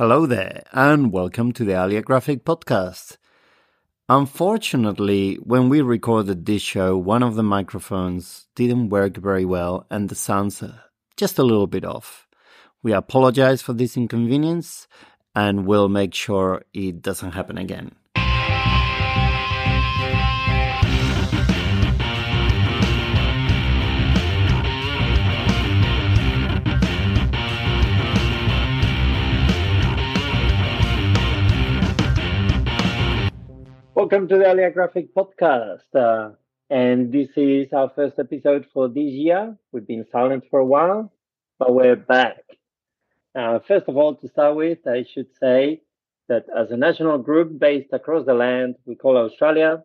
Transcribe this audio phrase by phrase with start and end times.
[0.00, 3.18] Hello there, and welcome to the ALIA Graphic Podcast.
[4.08, 10.08] Unfortunately, when we recorded this show, one of the microphones didn't work very well and
[10.08, 10.64] the sound's
[11.18, 12.26] just a little bit off.
[12.82, 14.88] We apologize for this inconvenience
[15.34, 17.94] and we'll make sure it doesn't happen again.
[34.10, 35.94] Welcome to the ALIA Graphic Podcast.
[35.94, 36.30] Uh,
[36.68, 39.56] and this is our first episode for this year.
[39.70, 41.12] We've been silent for a while,
[41.60, 42.38] but we're back.
[43.36, 45.82] Uh, first of all, to start with, I should say
[46.28, 49.84] that as a national group based across the land we call Australia,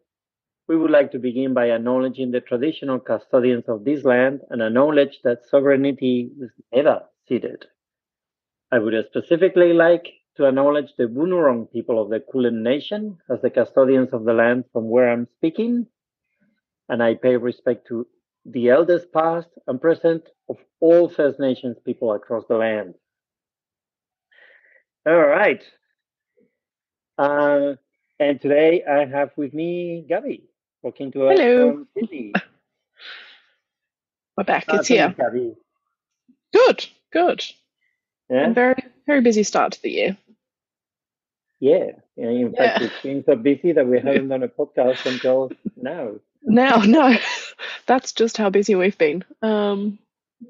[0.68, 5.20] we would like to begin by acknowledging the traditional custodians of this land and acknowledge
[5.24, 7.66] that sovereignty was never ceded.
[8.72, 10.08] I would specifically like
[10.38, 14.66] to acknowledge the Bunurong people of the Kulin Nation as the custodians of the land
[14.74, 15.88] from where I'm speaking.
[16.90, 18.06] And I pay respect to
[18.46, 22.96] the elders past and present of all First Nations people across the land.
[25.08, 25.64] All right.
[27.18, 27.74] Uh,
[28.20, 30.44] and today I have with me Gabby,
[30.84, 31.72] talking to us Hello.
[31.72, 32.34] from Sydney.
[34.38, 34.66] We're back.
[34.68, 35.14] Uh, It's here.
[35.18, 35.56] Gabby.
[36.54, 37.44] Good, good.
[38.30, 38.76] Yeah, And very,
[39.08, 40.18] very busy start to the year.
[41.60, 41.92] Yeah.
[42.16, 42.30] yeah.
[42.30, 42.88] In fact, Yeah.
[42.88, 46.16] it's been so busy that we haven't done a podcast until now.
[46.44, 47.16] Now, no,
[47.88, 49.24] that's just how busy we've been.
[49.42, 49.98] Um,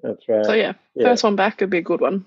[0.04, 0.46] That's right.
[0.46, 1.06] so yeah, yeah.
[1.08, 2.26] first one back could be a good one.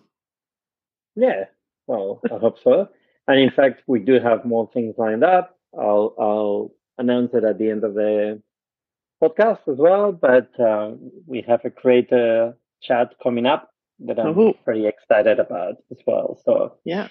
[1.16, 1.44] Yeah,
[1.86, 2.88] well, I hope so.
[3.26, 5.58] And in fact, we do have more things lined up.
[5.78, 8.40] I'll I'll announce it at the end of the
[9.22, 10.12] podcast as well.
[10.12, 10.92] But uh,
[11.26, 13.70] we have a creator chat coming up
[14.06, 14.54] that I'm Ooh.
[14.64, 16.40] pretty excited about as well.
[16.44, 17.08] So Yeah,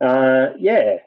[0.00, 0.98] uh, yeah,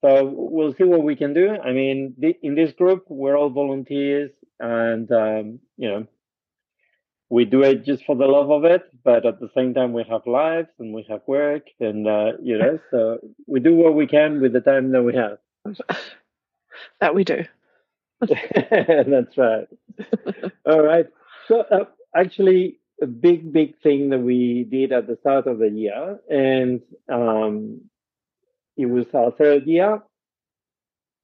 [0.00, 1.50] so we'll see what we can do.
[1.50, 6.06] I mean, th- in this group, we're all volunteers, and um, you know,
[7.30, 8.82] we do it just for the love of it.
[9.04, 12.58] But at the same time, we have lives and we have work, and uh, you
[12.58, 15.38] know, so we do what we can with the time that we have.
[17.00, 17.44] that we do.
[18.20, 19.68] That's right.
[20.66, 21.06] All right.
[21.48, 21.84] So uh,
[22.16, 26.80] actually, a big, big thing that we did at the start of the year, and
[27.08, 27.82] um,
[28.78, 30.02] it was our third year.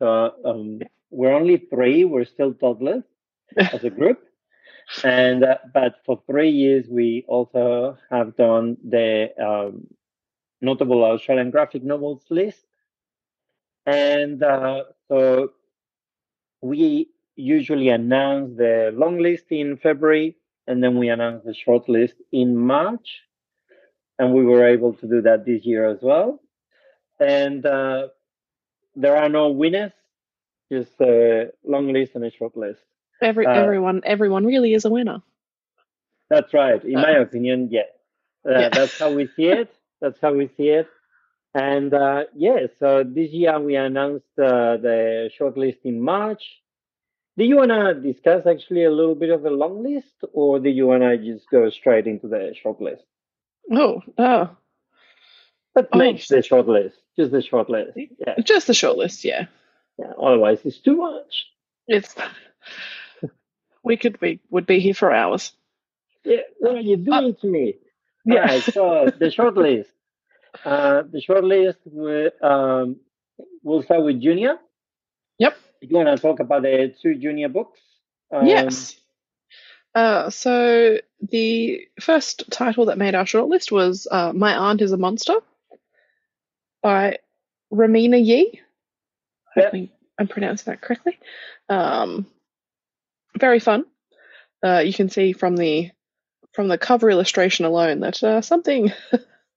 [0.01, 2.05] So um, we're only three.
[2.05, 3.05] We're still toddlers
[3.57, 4.21] as a group,
[5.05, 9.87] and uh, but for three years we also have done the um,
[10.61, 12.65] notable Australian graphic novels list,
[13.87, 15.53] and uh, so
[16.63, 22.15] we usually announce the long list in February and then we announce the short list
[22.33, 23.23] in March.
[24.19, 26.41] And we were able to do that this year as well.
[27.21, 28.09] And uh,
[28.97, 29.93] there are no winners,
[30.71, 32.81] just a long list and a short list.
[33.23, 35.23] Every Uh, everyone everyone really is a winner.
[36.31, 36.83] That's right.
[36.85, 37.89] In my Uh, opinion, yes.
[38.47, 38.69] Uh, Yeah.
[38.71, 39.71] That's how we see it.
[40.01, 40.89] That's how we see it.
[41.55, 46.43] And uh, yeah, so this year we announced uh, the short list in March.
[47.37, 50.69] Do you want to discuss actually a little bit of the long list, or do
[50.69, 53.05] you want to just go straight into the short list?
[53.73, 54.57] Oh, oh,
[55.75, 55.99] Let's Oh.
[55.99, 57.93] make the short list, just the short list.
[57.97, 59.25] Yeah, just the short list.
[59.25, 59.47] Yeah,
[59.99, 60.13] yeah.
[60.21, 61.47] Otherwise, it's too much.
[61.89, 62.15] it's.
[63.83, 65.53] We could we would be here for hours.
[66.25, 67.75] Yeah, what are you doing to me?
[68.25, 68.41] Yeah.
[68.41, 69.91] All right, so the short list.
[70.65, 72.97] Uh, the short list, will, um,
[73.63, 74.57] we'll start with Junior.
[75.39, 75.55] Yep.
[75.83, 77.79] You want to talk about the two Junior books?
[78.33, 78.97] Um, yes.
[79.95, 84.97] Uh, so the first title that made our shortlist was uh, "My Aunt Is a
[84.97, 85.35] Monster"
[86.85, 87.19] by
[87.73, 88.61] Reimena Yee.
[89.57, 89.65] Yep.
[89.65, 91.19] Hopefully, I'm pronouncing that correctly.
[91.69, 92.27] Um,
[93.41, 93.87] very fun.
[94.63, 95.91] Uh, you can see from the
[96.53, 98.93] from the cover illustration alone that uh, something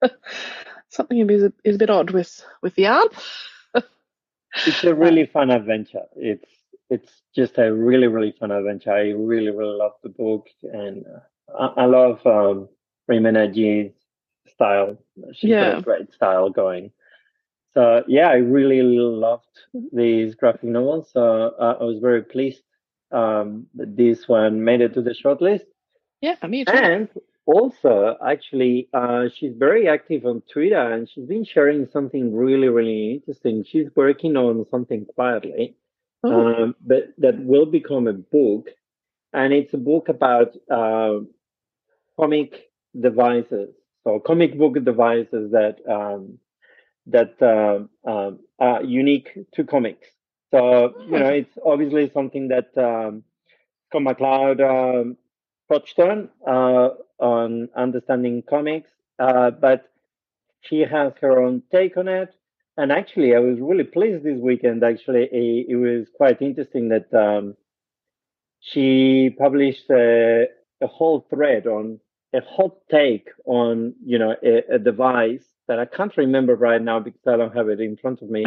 [0.89, 3.13] something is a, is a bit odd with with the art.
[4.65, 6.05] It's a really fun adventure.
[6.15, 6.49] It's
[6.89, 8.91] it's just a really really fun adventure.
[8.91, 12.69] I really really love the book, and uh, I, I love um,
[13.11, 13.93] Reimena
[14.47, 14.97] style.
[15.33, 15.77] She's got Yeah.
[15.77, 16.91] a great style going.
[17.77, 19.45] So yeah, I really loved
[19.93, 21.11] these graphic novels.
[21.13, 22.63] So uh, I was very pleased
[23.11, 25.65] um, that this one made it to the shortlist.
[26.19, 26.73] Yeah, me too.
[26.73, 27.07] And
[27.45, 33.13] also, actually, uh, she's very active on Twitter and she's been sharing something really, really
[33.13, 33.63] interesting.
[33.63, 35.75] She's working on something quietly,
[36.23, 36.31] Oh,
[36.63, 38.69] um, but that will become a book.
[39.33, 41.19] And it's a book about uh,
[42.19, 43.69] comic devices,
[44.03, 46.39] so comic book devices that um,
[47.07, 50.07] that uh, um, are unique to comics.
[50.51, 53.23] So you know, it's obviously something that um,
[53.89, 55.17] Scott McCloud um,
[55.71, 56.89] touched on uh,
[57.19, 58.89] on understanding comics,
[59.19, 59.89] uh, but
[60.61, 62.33] she has her own take on it.
[62.77, 64.83] And actually, I was really pleased this weekend.
[64.83, 67.55] Actually, it, it was quite interesting that um,
[68.59, 70.45] she published a,
[70.81, 71.99] a, whole thread on
[72.33, 76.99] a hot take on you know a, a, device that I can't remember right now
[76.99, 78.45] because I don't have it in front of me.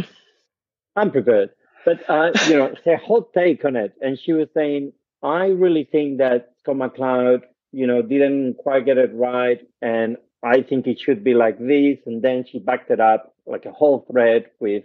[0.96, 1.50] I'm prepared,
[1.84, 5.84] but uh, you know, her hot take on it, and she was saying, I really
[5.84, 10.98] think that Scott McCloud, you know, didn't quite get it right, and I think it
[10.98, 11.98] should be like this.
[12.06, 14.84] And then she backed it up like a whole thread with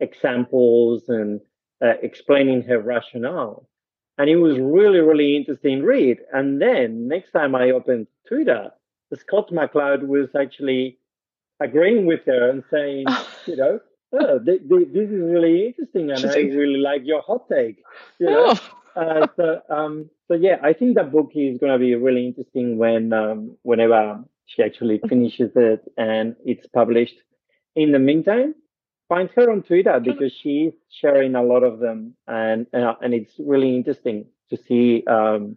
[0.00, 1.40] examples and
[1.82, 3.68] uh, explaining her rationale.
[4.18, 6.18] And it was really, really interesting read.
[6.32, 8.70] And then next time I opened Twitter,
[9.14, 10.98] Scott McCloud was actually
[11.62, 13.06] agreeing with her and saying,
[13.46, 13.80] you know,
[14.12, 17.82] oh, this is really interesting, and I really like your hot take.
[18.18, 18.54] You know?
[18.54, 18.60] Oh.
[18.94, 22.76] Uh, so, um, so yeah, I think that book is going to be really interesting
[22.76, 27.14] when, um, whenever she actually finishes it and it's published.
[27.74, 28.54] In the meantime,
[29.08, 33.32] find her on Twitter because she's sharing a lot of them, and uh, and it's
[33.38, 35.56] really interesting to see um,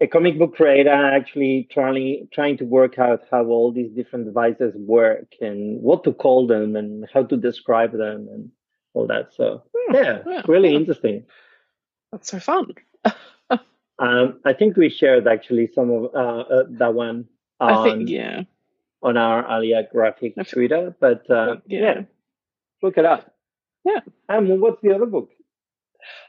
[0.00, 4.74] a comic book creator actually trying trying to work out how all these different devices
[4.76, 8.50] work and what to call them and how to describe them and
[8.94, 9.32] all that.
[9.34, 9.94] So hmm.
[9.94, 10.78] yeah, yeah really yeah.
[10.78, 11.24] interesting.
[12.12, 12.72] That's so fun.
[13.98, 17.26] um, I think we shared actually some of uh, uh, that one
[17.60, 18.42] on, I think, yeah.
[19.02, 20.94] on our ALIA graphic Twitter.
[21.00, 21.80] But uh, yeah.
[21.80, 22.00] yeah.
[22.82, 23.34] look it up.
[23.84, 24.00] Yeah.
[24.28, 25.30] And what's the other book?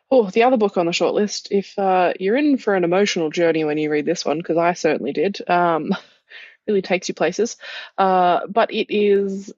[0.09, 1.49] Oh, the other book on the short list.
[1.51, 4.73] If uh, you're in for an emotional journey when you read this one, because I
[4.73, 5.93] certainly did, um,
[6.67, 7.57] really takes you places.
[7.97, 9.53] Uh, but it is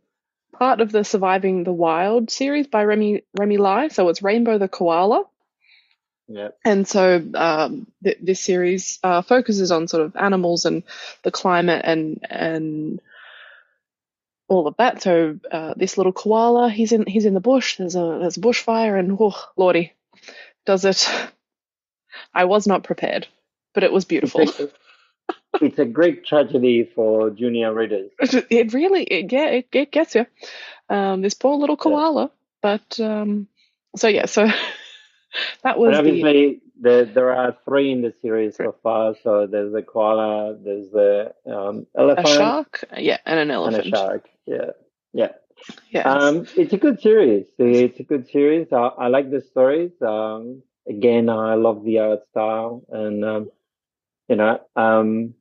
[0.53, 3.87] part of the Surviving the Wild series by Remy Remy Lai.
[3.89, 5.25] So it's Rainbow the Koala.
[6.27, 6.49] Yeah.
[6.63, 10.83] And so um, th- this series uh, focuses on sort of animals and
[11.23, 13.01] the climate and and
[14.47, 15.01] all of that.
[15.01, 17.77] So uh, this little koala, he's in he's in the bush.
[17.77, 19.93] There's a there's a bushfire, and oh lordy,
[20.65, 21.09] does it?
[22.33, 23.27] I was not prepared,
[23.73, 24.41] but it was beautiful.
[24.41, 24.69] It's a,
[25.61, 28.11] it's a great tragedy for junior readers.
[28.49, 30.25] It really, it, yeah, it, it gets you.
[30.89, 33.47] Um, this poor little koala, but um,
[33.95, 34.47] so yeah, so
[35.63, 37.05] that was obviously the...
[37.05, 39.15] the, there are three in the series so far.
[39.23, 43.93] So there's the koala, there's the um, elephant, a shark, yeah, and an elephant, and
[43.93, 44.29] a shark.
[44.45, 44.71] Yeah,
[45.13, 45.31] yeah.
[45.91, 47.45] Yeah, um, it's a good series.
[47.57, 48.67] It's a good series.
[48.71, 49.91] I, I like the stories.
[50.01, 53.51] Um, again, I love the art style, and um,
[54.27, 55.33] you know, um,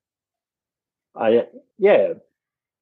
[1.14, 1.46] I
[1.78, 2.14] yeah,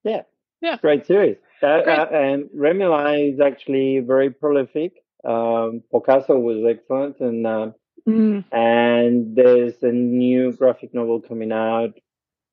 [0.05, 0.23] yeah,
[0.61, 1.37] yeah, great series.
[1.63, 1.99] Uh, great.
[1.99, 4.93] Uh, and Remy is actually very prolific.
[5.25, 7.71] Um, Picasso was excellent, and uh,
[8.09, 8.45] mm.
[8.53, 11.99] and there's a new graphic novel coming out.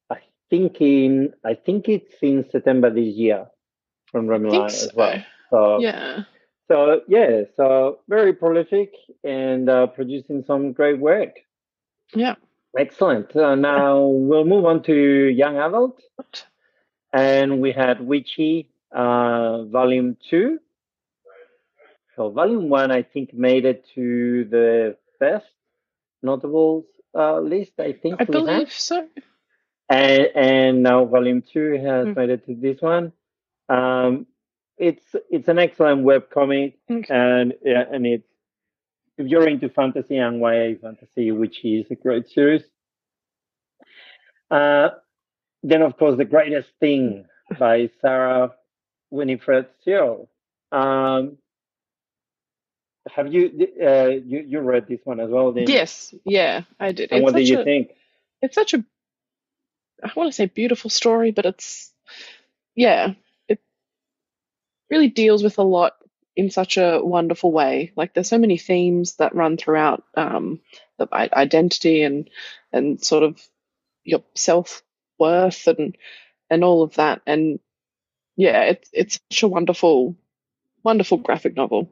[0.10, 0.18] I
[0.50, 3.48] think in I think it's in September this year
[4.14, 4.64] from Remy so.
[4.64, 5.22] as well.
[5.50, 6.24] So yeah.
[6.70, 8.94] So yeah, so very prolific
[9.26, 11.36] and uh, producing some great work.
[12.16, 12.36] Yeah.
[12.78, 13.36] Excellent.
[13.36, 16.02] Uh, now we'll move on to young adult,
[17.12, 20.60] and we had Witchy uh, Volume Two.
[22.16, 25.46] So volume one, I think, made it to the best
[26.22, 26.86] notables
[27.16, 27.74] uh, list.
[27.80, 29.08] I think I believe so.
[29.90, 32.16] And and now volume two has mm.
[32.16, 33.12] made it to this one.
[33.74, 34.28] Um,
[34.78, 37.06] it's it's an excellent web comic, okay.
[37.10, 38.28] and yeah, and it's
[39.18, 42.64] if you're into fantasy and YA fantasy, which is a great series.
[44.52, 44.90] Uh,
[45.64, 47.26] then of course the greatest thing
[47.58, 48.54] by Sarah
[49.10, 50.30] Winifred Searle.
[50.72, 51.38] Um,
[53.10, 55.54] have you uh, you you read this one as well?
[55.56, 57.12] Yes, yeah, I did.
[57.12, 57.92] And it's what do you a, think?
[58.42, 58.84] It's such a
[60.04, 61.92] I want to say beautiful story, but it's
[62.76, 63.14] yeah,
[64.94, 65.94] really deals with a lot
[66.36, 67.92] in such a wonderful way.
[67.96, 70.60] Like there's so many themes that run throughout um,
[70.98, 72.30] the identity and
[72.72, 73.42] and sort of
[74.04, 74.84] your self
[75.18, 75.98] worth and
[76.50, 77.22] and all of that.
[77.26, 77.60] And
[78.36, 80.16] yeah, it's it's such a wonderful,
[80.84, 81.90] wonderful graphic novel.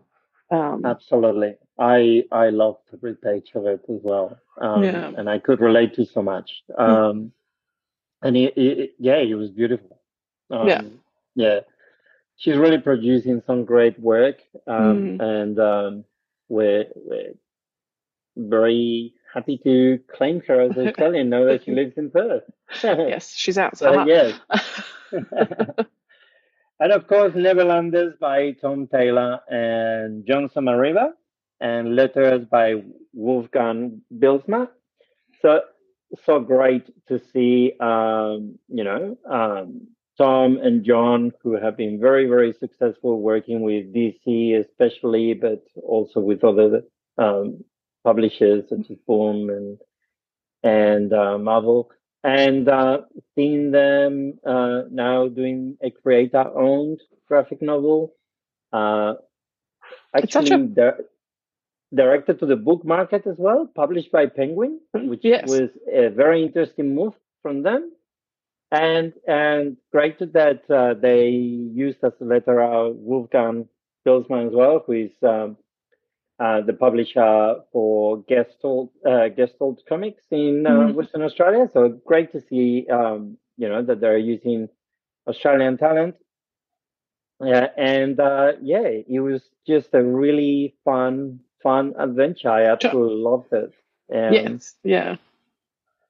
[0.51, 1.55] Um, Absolutely.
[1.79, 4.37] I I loved every page of it as well.
[4.59, 5.11] Um, yeah.
[5.17, 6.51] And I could relate to so much.
[6.75, 6.83] Hmm.
[6.83, 7.31] Um,
[8.21, 9.99] and it, it, yeah, it was beautiful.
[10.51, 10.81] Um, yeah.
[11.33, 11.59] Yeah.
[12.41, 14.37] She's really producing some great work.
[14.65, 15.21] Um, mm.
[15.21, 16.05] And um,
[16.49, 17.33] we're, we're
[18.35, 22.41] very happy to claim her as Australian now that she lives in Perth.
[22.83, 23.93] yes, she's outside.
[23.93, 24.39] So, yes.
[26.79, 31.11] and of course, Neverlanders by Tom Taylor and Jon Sommariva,
[31.59, 32.81] and letters by
[33.13, 34.67] Wolfgang Bylsma.
[35.43, 35.61] So
[36.25, 39.87] so great to see, um, you know, um,
[40.17, 46.19] Tom and Jon, who have been very, very successful working with DC, especially, but also
[46.19, 46.83] with other
[47.17, 47.63] um,
[48.03, 49.77] publishers such as Boom and
[50.63, 51.89] and uh, Marvel,
[52.23, 52.99] and uh,
[53.33, 58.13] seeing them uh, now doing a creator-owned graphic novel.
[58.71, 59.13] Uh,
[60.15, 60.93] actually, a-
[61.93, 65.49] directed to the book market as well, published by Penguin, which yes.
[65.49, 67.91] was a very interesting move from them.
[68.71, 73.67] And and great that uh, they used as a letter uh, Wolfgang
[74.07, 75.57] Bylsma as well, who is um,
[76.39, 80.93] uh, the publisher for Gestalt, uh, Gestalt Comics in uh, mm-hmm.
[80.93, 81.69] Western Australia.
[81.73, 84.69] So great to see, um, you know, that they're using
[85.27, 86.15] Australian talent.
[87.43, 92.49] Yeah, and uh, yeah, it was just a really fun fun adventure.
[92.49, 93.31] I absolutely sure.
[93.31, 93.73] loved it.
[94.09, 95.17] And, yes, yeah.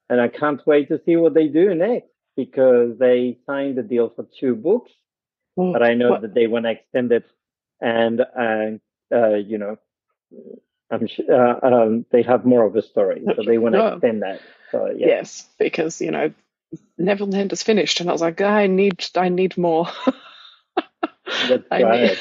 [0.08, 4.10] And I can't wait to see what they do next because they signed the deal
[4.14, 4.92] for two books,
[5.58, 5.72] mm.
[5.72, 6.22] but I know what?
[6.22, 7.24] that they want to extend it,
[7.80, 8.80] and and
[9.14, 9.78] uh, you know,
[10.90, 14.40] I'm uh, um, they have more of a story, so they want to extend that.
[14.70, 15.06] So yeah.
[15.06, 16.32] yes, because you know,
[16.98, 19.88] Neverland is finished, and I was like, I need, I need more.
[21.48, 22.00] That's I right.
[22.10, 22.18] Need,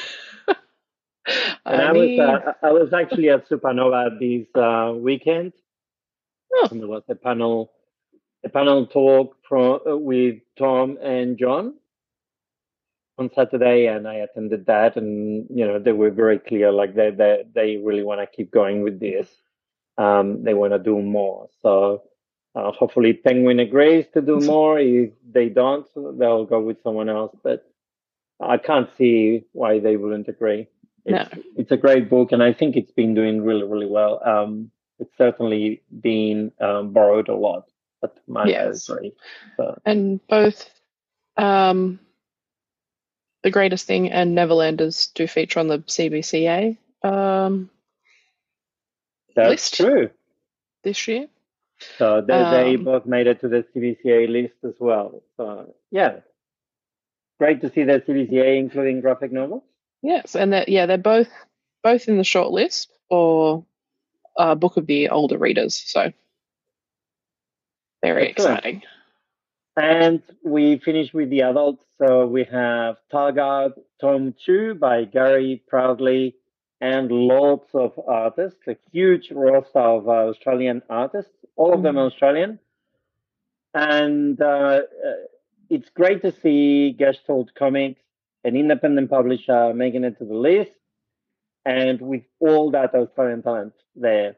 [1.65, 5.53] and I, I was uh, I was actually at Supernova this uh, weekend.
[6.53, 6.67] Oh.
[6.71, 7.71] And there was a panel
[8.43, 11.75] a panel talk from uh, with Tom and Jon
[13.17, 14.95] on Saturday, and I attended that.
[14.97, 18.51] And you know, they were very clear, like they they they really want to keep
[18.51, 19.27] going with this.
[19.97, 21.49] Um, they want to do more.
[21.61, 22.03] So
[22.55, 24.79] uh, hopefully, Penguin agrees to do more.
[24.79, 27.35] If they don't, they'll go with someone else.
[27.43, 27.65] But
[28.39, 30.67] I can't see why they wouldn't agree.
[31.05, 31.43] It's, no.
[31.57, 34.21] it's a great book, and I think it's been doing really, really well.
[34.25, 37.70] Um, it's certainly been um, borrowed a lot
[38.03, 38.85] at my yes.
[38.85, 39.79] So.
[39.85, 40.69] And both
[41.37, 41.99] um,
[43.43, 47.69] The Greatest Thing and Neverlanders do feature on the CBCA um,
[49.35, 50.09] That's list true.
[50.83, 51.27] this year.
[51.97, 55.23] So they, they um, both made it to the CBCA list as well.
[55.37, 56.19] So yeah,
[57.39, 59.63] great to see that CBCA including graphic novels.
[60.03, 61.29] Yes, and that yeah, they're both
[61.83, 63.65] both in the short list or
[64.37, 65.75] uh, book of the older readers.
[65.75, 66.13] So
[68.01, 68.57] very Excellent.
[68.57, 68.81] exciting.
[69.77, 71.85] And we finish with the adults.
[71.97, 76.35] So we have Talgard Tom 2 by Gary Proudly
[76.81, 81.83] and lots of artists, a huge roster of uh, Australian artists, all of mm.
[81.83, 82.59] them Australian.
[83.73, 84.81] And uh, uh,
[85.69, 88.01] it's great to see Gestalt Comics
[88.43, 90.71] an independent publisher making it to the list,
[91.65, 94.35] and with all that Australian talent there.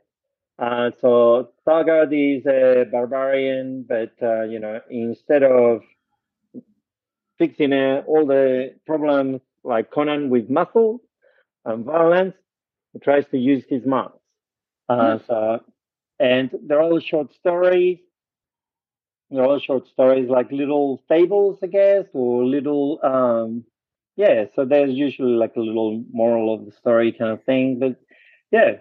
[0.60, 5.82] Uh, so Talgard is a barbarian, but uh, you know, instead of
[7.38, 11.02] fixing uh, all the problems like Conan with muscle
[11.66, 12.36] and violence,
[12.94, 14.20] he tries to use his marks.
[14.90, 15.28] Uh, mm.
[15.28, 15.64] So,
[16.20, 18.00] and they're all short stories.
[19.32, 23.66] They're all short stories, like little fables, I guess, or little um,
[24.16, 27.80] yeah, so there's usually like a little moral of the story kind of thing.
[27.80, 27.96] But
[28.52, 28.78] yeah,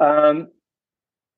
[0.00, 0.48] um,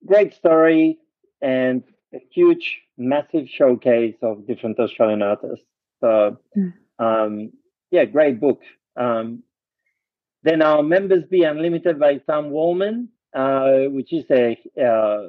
[0.07, 0.99] great story
[1.41, 1.83] and
[2.13, 5.67] a huge, massive showcase of different Australian artists.
[6.01, 6.69] So hmm.
[6.99, 7.53] um,
[7.91, 8.61] yeah, great book.
[8.97, 9.43] Um,
[10.43, 15.29] then our Members Be Unlimited by Sam Wallman, uh, which is a uh,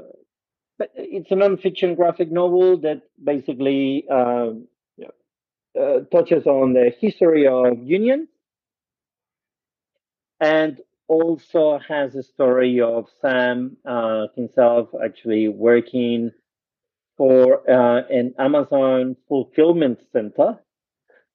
[0.95, 4.67] it's a non-fiction graphic novel that basically um,
[5.79, 8.27] uh, touches on the history of unions
[10.39, 16.31] and also has a story of Sam uh, himself actually working
[17.17, 20.59] for uh, an Amazon fulfillment center,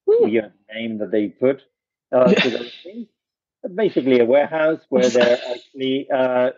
[0.06, 1.62] the name that they put
[2.12, 3.06] uh, to those things.
[3.74, 6.50] Basically, a warehouse where they're actually uh,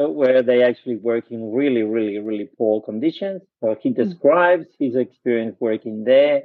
[0.00, 3.42] uh, where they actually work in really, really, really poor conditions.
[3.60, 4.02] So he hmm.
[4.02, 6.44] describes his experience working there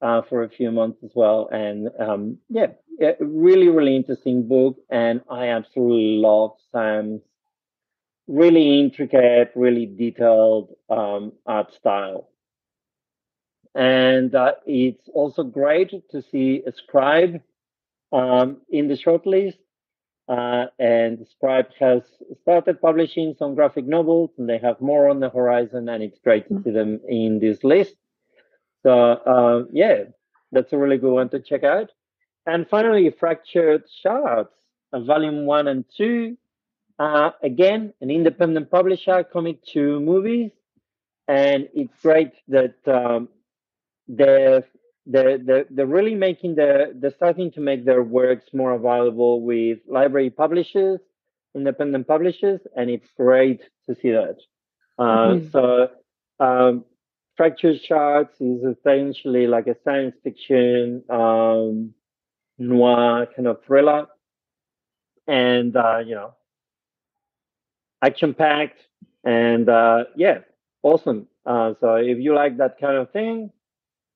[0.00, 1.48] uh, for a few months as well.
[1.50, 2.66] And um, yeah,
[3.20, 4.76] really, really interesting book.
[4.90, 7.22] And I absolutely love Sam's
[8.26, 12.28] really intricate, really detailed um, art style.
[13.74, 17.40] And uh, it's also great to see a scribe
[18.12, 19.58] um, in the shortlist.
[20.28, 22.02] Uh, and Scribe has
[22.42, 25.88] started publishing some graphic novels, and they have more on the horizon.
[25.88, 26.64] And it's great to mm.
[26.64, 27.94] see them in this list.
[28.82, 30.04] So uh, yeah,
[30.52, 31.90] that's a really good one to check out.
[32.48, 34.48] and finally, Fractured Shards,
[34.92, 36.36] volume one and two.
[36.98, 40.50] Uh, again, an independent publisher, coming to Movies.
[41.28, 43.28] And it's great that um,
[44.08, 44.64] they're,
[45.06, 49.78] they're, they're, they're really making the, they're starting to make their works more available with
[49.86, 51.00] library publishers,
[51.54, 54.38] independent publishers, and it's great to see that.
[54.98, 55.50] Uh, mm-hmm.
[55.50, 55.90] So,
[56.40, 56.84] um,
[57.38, 61.94] Fractured Shards is essentially like a science fiction, um,
[62.58, 64.08] noir kind of thriller.
[65.28, 66.34] And, uh, you know,
[68.02, 68.80] action packed
[69.22, 70.38] and, uh, yeah,
[70.82, 71.28] awesome.
[71.46, 73.52] Uh, so if you like that kind of thing,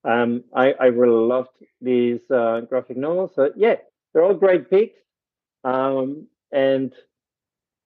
[0.03, 3.31] um, I, I really loved these, uh, graphic novels.
[3.35, 3.75] So yeah,
[4.13, 4.99] they're all great picks.
[5.63, 6.91] Um, and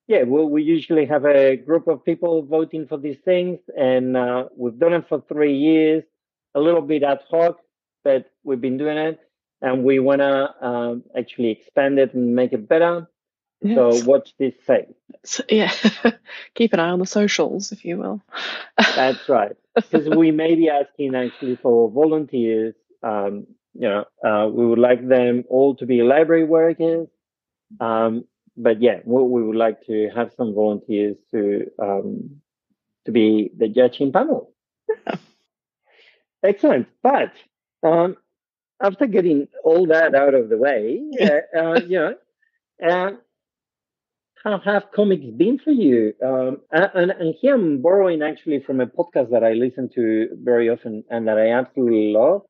[0.08, 4.46] yeah, we, we usually have a group of people voting for these things, and uh,
[4.56, 6.04] we've done it for three years,
[6.56, 7.60] a little bit ad hoc,
[8.04, 9.20] but we've been doing it,
[9.62, 13.08] and we want to um, actually expand it and make it better.
[13.62, 13.76] Yes.
[13.76, 14.94] So watch this space.
[15.26, 15.74] So, yeah,
[16.56, 18.22] keep an eye on the socials, if you will.
[18.78, 22.76] That's right, because we may be asking actually for volunteers.
[23.04, 27.08] Um, you know, uh, we would like them all to be library workers.
[27.80, 28.26] Um,
[28.58, 32.42] but yeah, we, we would like to have some volunteers to um,
[33.06, 34.52] to be the judging panel.
[34.90, 35.16] Yeah.
[36.44, 36.88] Excellent.
[37.04, 37.32] But
[37.84, 38.18] um,
[38.82, 42.16] after getting all that out of the way, uh, uh, you know,
[42.86, 43.12] uh,
[44.44, 46.14] how have comics been for you?
[46.24, 50.70] Um, and, and here I'm borrowing actually from a podcast that I listen to very
[50.70, 52.42] often and that I absolutely love.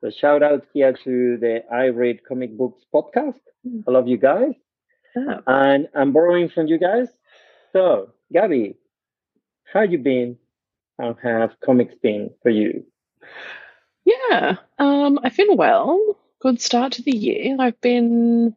[0.00, 3.40] So shout out here to the I Read Comic Books podcast.
[3.64, 3.80] Hmm.
[3.88, 4.52] I love you guys.
[5.16, 7.08] And I'm borrowing from you guys.
[7.72, 8.76] So, Gabby,
[9.72, 10.38] how you been?
[10.98, 12.84] How have comics been for you?
[14.04, 16.16] Yeah, um, I've been well.
[16.40, 17.56] Good start to the year.
[17.58, 18.54] I've been,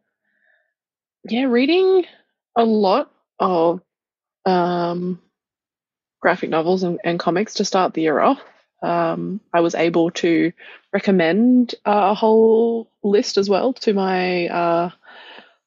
[1.30, 2.06] yeah, reading
[2.56, 3.82] a lot of
[4.46, 5.22] um,
[6.22, 8.42] graphic novels and, and comics to start the year off.
[8.82, 10.54] Um, I was able to
[10.94, 14.90] recommend a whole list as well to my uh,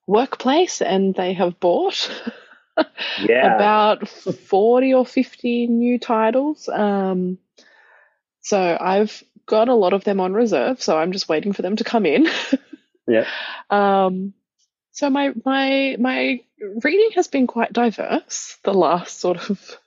[0.06, 2.10] workplace and they have bought
[3.20, 3.54] yeah.
[3.54, 6.68] about 40 or 50 new titles.
[6.68, 7.38] Um,
[8.40, 11.76] so I've got a lot of them on reserve, so I'm just waiting for them
[11.76, 12.28] to come in.
[13.06, 13.26] yeah.
[13.70, 14.34] Um,
[14.92, 16.40] so my my my
[16.82, 19.78] reading has been quite diverse the last sort of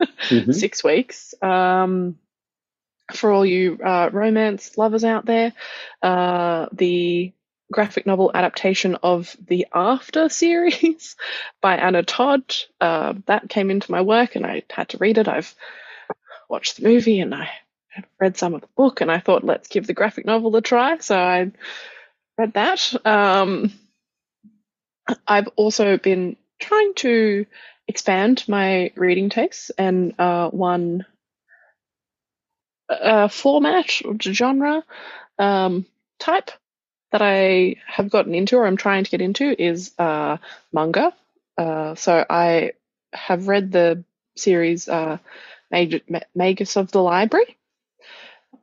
[0.00, 0.52] mm-hmm.
[0.52, 1.34] six weeks.
[1.42, 2.18] Um,
[3.12, 5.52] for all you uh, romance lovers out there,
[6.02, 7.32] uh, the
[7.72, 11.16] graphic novel adaptation of the After series
[11.60, 12.54] by Anna Todd.
[12.80, 15.28] Uh, that came into my work and I had to read it.
[15.28, 15.54] I've
[16.48, 17.50] watched the movie and I
[18.20, 20.98] read some of the book and I thought, let's give the graphic novel a try.
[20.98, 21.50] So I
[22.38, 23.06] read that.
[23.06, 23.72] Um,
[25.26, 27.46] I've also been trying to
[27.86, 31.04] expand my reading tastes and uh, one
[32.88, 34.82] uh, format or genre
[35.38, 35.86] um,
[36.18, 36.50] type
[37.14, 40.38] that I have gotten into or I'm trying to get into is uh,
[40.72, 41.12] manga.
[41.56, 42.72] Uh, so I
[43.12, 44.02] have read the
[44.34, 45.18] series uh,
[45.70, 47.56] Magus of the Library.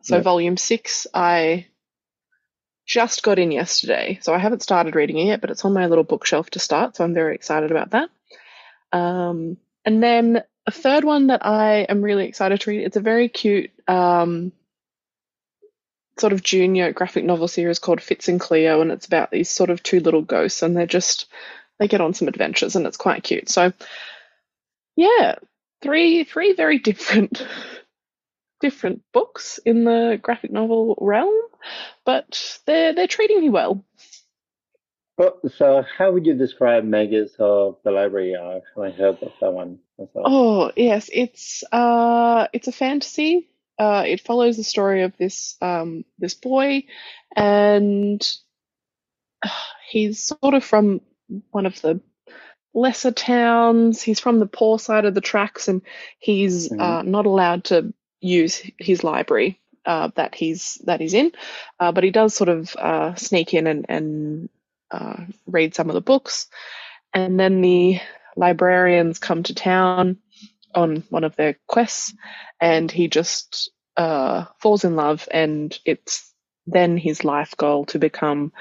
[0.02, 0.26] So yep.
[0.26, 1.68] volume six, I
[2.86, 4.20] just got in yesterday.
[4.22, 6.98] So I haven't started reading it yet, but it's on my little bookshelf to start.
[6.98, 8.10] So I'm very excited about that.
[8.92, 12.84] Um, and then a third one that I am really excited to read.
[12.84, 14.52] It's a very cute um,
[16.22, 19.72] sort of junior graphic novel series called Fitz and Cleo, and it's about these sort
[19.72, 21.26] of two little ghosts, and they're just
[21.80, 23.50] they get on some adventures, and it's quite cute.
[23.50, 23.74] So,
[24.96, 25.36] yeah,
[25.82, 27.46] three three very different
[28.62, 31.34] different books in the graphic novel realm,
[32.06, 33.84] but they're they're treating me well.
[35.18, 38.36] well so, how would you describe Magus of the Library?
[38.36, 39.80] I haven't heard of that one.
[40.16, 43.51] Oh yes, it's uh, it's a fantasy
[43.82, 46.84] uh, it follows the story of this um, this boy,
[47.36, 48.22] and
[49.44, 49.50] uh,
[49.90, 51.02] he's sort of from
[51.50, 52.00] one of the
[52.76, 54.04] lesser towns.
[54.04, 55.82] He's from the poor side of the tracks, and
[56.20, 56.80] he's mm-hmm.
[56.80, 61.32] uh, not allowed to use his library uh, that he's that he's in,
[61.80, 64.50] uh, but he does sort of uh, sneak in and, and
[64.92, 66.46] uh, read some of the books,
[67.16, 68.00] and then the
[68.36, 70.20] librarians come to town
[70.74, 72.14] on one of their quests,
[72.60, 76.34] and he just uh, falls in love, and it's
[76.68, 78.54] then his life goal to become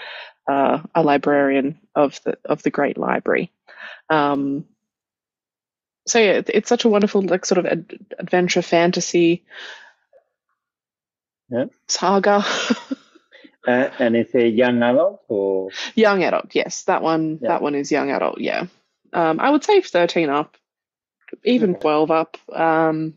[0.48, 3.52] uh, a librarian of the of the Great Library.
[4.08, 4.64] Um,
[6.06, 9.44] so yeah, it's such a wonderful like sort of ad- adventure fantasy
[11.50, 11.66] yeah.
[11.88, 12.44] saga.
[13.68, 16.54] Uh, and it's a young adult or young adult.
[16.54, 17.38] Yes, that one.
[17.42, 17.48] Yeah.
[17.48, 18.40] That one is young adult.
[18.40, 18.68] Yeah,
[19.12, 20.56] um, I would say thirteen up,
[21.44, 21.80] even okay.
[21.80, 22.36] twelve up.
[22.52, 23.14] Um,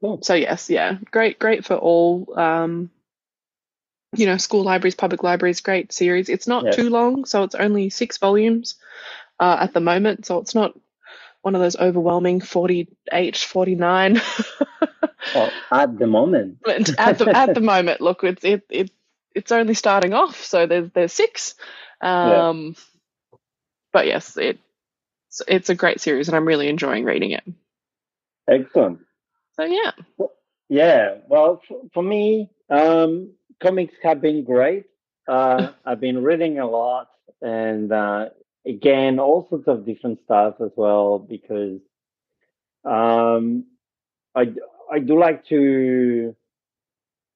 [0.00, 0.22] cool.
[0.22, 2.38] So yes, yeah, great, great for all.
[2.38, 2.90] Um,
[4.14, 6.28] you know, school libraries, public libraries, great series.
[6.28, 6.76] It's not yes.
[6.76, 8.76] too long, so it's only six volumes
[9.38, 10.26] uh, at the moment.
[10.26, 10.78] So it's not
[11.42, 14.20] one of those overwhelming 48, 49.
[15.34, 16.58] well, at the moment.
[16.98, 18.90] at the at the moment, look, it's it, it
[19.34, 21.54] it's only starting off, so there's there's six.
[22.00, 22.74] Um,
[23.30, 23.38] yeah.
[23.92, 24.58] But yes, it
[25.48, 27.44] it's a great series, and I'm really enjoying reading it.
[28.48, 29.00] Excellent.
[29.54, 29.92] So yeah.
[30.68, 31.16] Yeah.
[31.28, 34.84] Well, for, for me, um, comics have been great.
[35.26, 37.08] Uh, I've been reading a lot,
[37.40, 38.26] and uh,
[38.66, 41.80] again, all sorts of different stuff as well because
[42.84, 43.64] um,
[44.34, 44.52] I
[44.92, 46.36] I do like to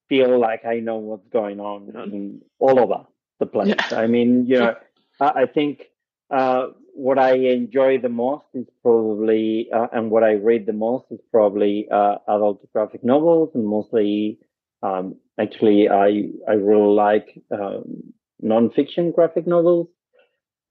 [0.08, 3.06] feel like I know what's going on in all over
[3.38, 3.68] the place.
[3.68, 3.98] Yeah.
[3.98, 4.74] I mean, you know,
[5.20, 5.84] I, I think
[6.30, 11.06] uh, what I enjoy the most is probably, uh, and what I read the most
[11.10, 14.38] is probably uh, adult graphic novels, and mostly,
[14.82, 19.88] um, actually, I I really like um, nonfiction graphic novels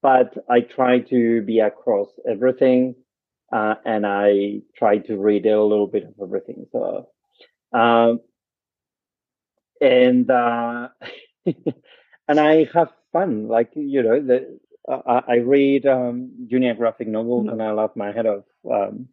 [0.02, 2.94] but I try to be across everything,
[3.52, 6.66] uh, and I try to read a little bit of everything.
[6.72, 7.08] So,
[7.72, 8.20] um,
[9.80, 10.88] and uh,
[12.28, 13.48] and I have fun.
[13.48, 17.52] Like you know, the, uh, I read um, junior graphic novels, mm-hmm.
[17.52, 18.44] and I laugh my head off.
[18.70, 19.08] Um,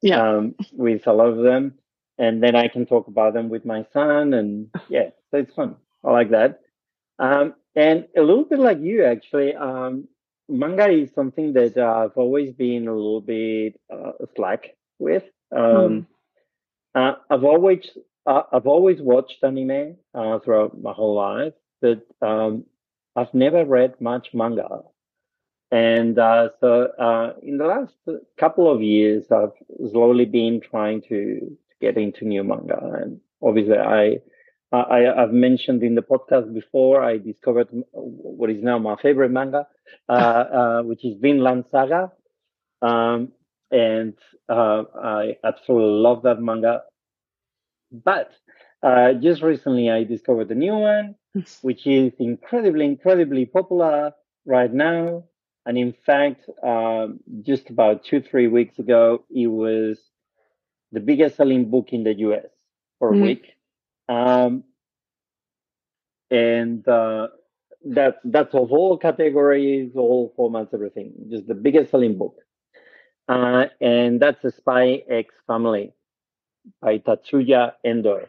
[0.00, 1.74] yeah, um, with a lot of them,
[2.18, 5.76] and then I can talk about them with my son, and yeah, so it's fun.
[6.04, 6.60] I like that.
[7.18, 9.54] Um, and a little bit like you, actually.
[9.54, 10.08] Um,
[10.48, 15.24] manga is something that uh, I've always been a little bit uh, slack with.
[15.54, 16.06] Um, mm.
[16.94, 17.88] uh, I've always
[18.26, 22.64] uh, I've always watched anime uh, throughout my whole life, but um,
[23.16, 24.82] I've never read much manga.
[25.72, 27.94] And uh, so in the last
[28.38, 29.56] couple of years, I've
[29.90, 32.78] slowly been trying to, to get into new manga.
[33.02, 34.18] And obviously, I
[34.72, 39.66] I, have mentioned in the podcast before, I discovered what is now my favorite manga,
[40.08, 42.10] uh, uh, which is Vinland Saga.
[42.80, 43.32] Um,
[43.70, 44.14] and
[44.48, 46.82] uh, I absolutely love that manga.
[47.90, 48.32] But
[48.82, 51.16] uh, just recently, I discovered a new one,
[51.62, 54.12] which is incredibly, incredibly popular
[54.46, 55.24] right now.
[55.64, 59.98] And in fact, um, just about two, three weeks ago, it was
[60.90, 62.46] the biggest selling book in the US
[62.98, 63.22] for a mm.
[63.22, 63.46] week.
[64.08, 64.64] Um,
[66.30, 67.28] and uh,
[67.84, 71.12] that that's of all categories, all formats, everything.
[71.30, 72.36] Just the biggest selling book,
[73.28, 75.92] uh, and that's the Spy X Family
[76.80, 78.28] by Tatsuya Endo.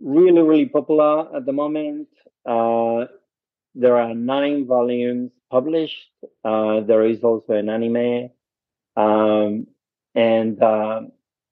[0.00, 2.08] Really, really popular at the moment.
[2.44, 3.06] Uh,
[3.74, 6.10] there are nine volumes published.
[6.44, 8.30] Uh, there is also an anime,
[8.96, 9.66] um,
[10.14, 11.02] and uh,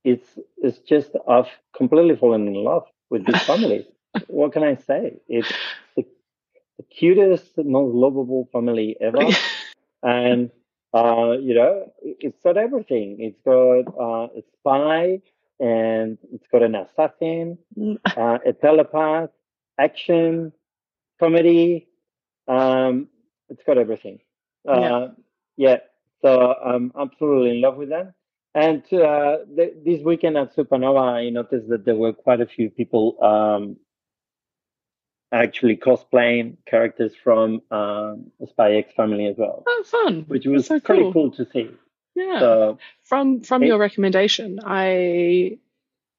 [0.04, 3.86] it's it's just I've completely fallen in love with this family.
[4.26, 5.20] what can I say?
[5.28, 5.52] It's
[5.96, 6.04] the,
[6.78, 9.20] the cutest, most lovable family ever,
[10.02, 10.50] and
[10.92, 13.16] uh, you know, it's got everything.
[13.20, 15.20] It's got uh, a spy,
[15.60, 17.98] and it's got an assassin, mm.
[18.16, 19.30] uh, a telepath,
[19.78, 20.52] action,
[21.20, 21.86] comedy.
[22.48, 23.08] Um,
[23.48, 24.20] it's got everything.
[24.68, 25.06] Uh, yeah.
[25.56, 25.76] yeah.
[26.22, 28.14] So I'm absolutely in love with them.
[28.54, 32.68] And uh, th- this weekend at Supernova, I noticed that there were quite a few
[32.68, 33.76] people um,
[35.32, 39.62] actually cosplaying characters from um, Spy X Family as well.
[39.66, 40.24] Oh, fun!
[40.26, 41.12] Which was so pretty cool.
[41.12, 41.30] cool.
[41.32, 41.70] to see.
[42.16, 42.40] Yeah.
[42.40, 45.58] So, from from it, your recommendation, I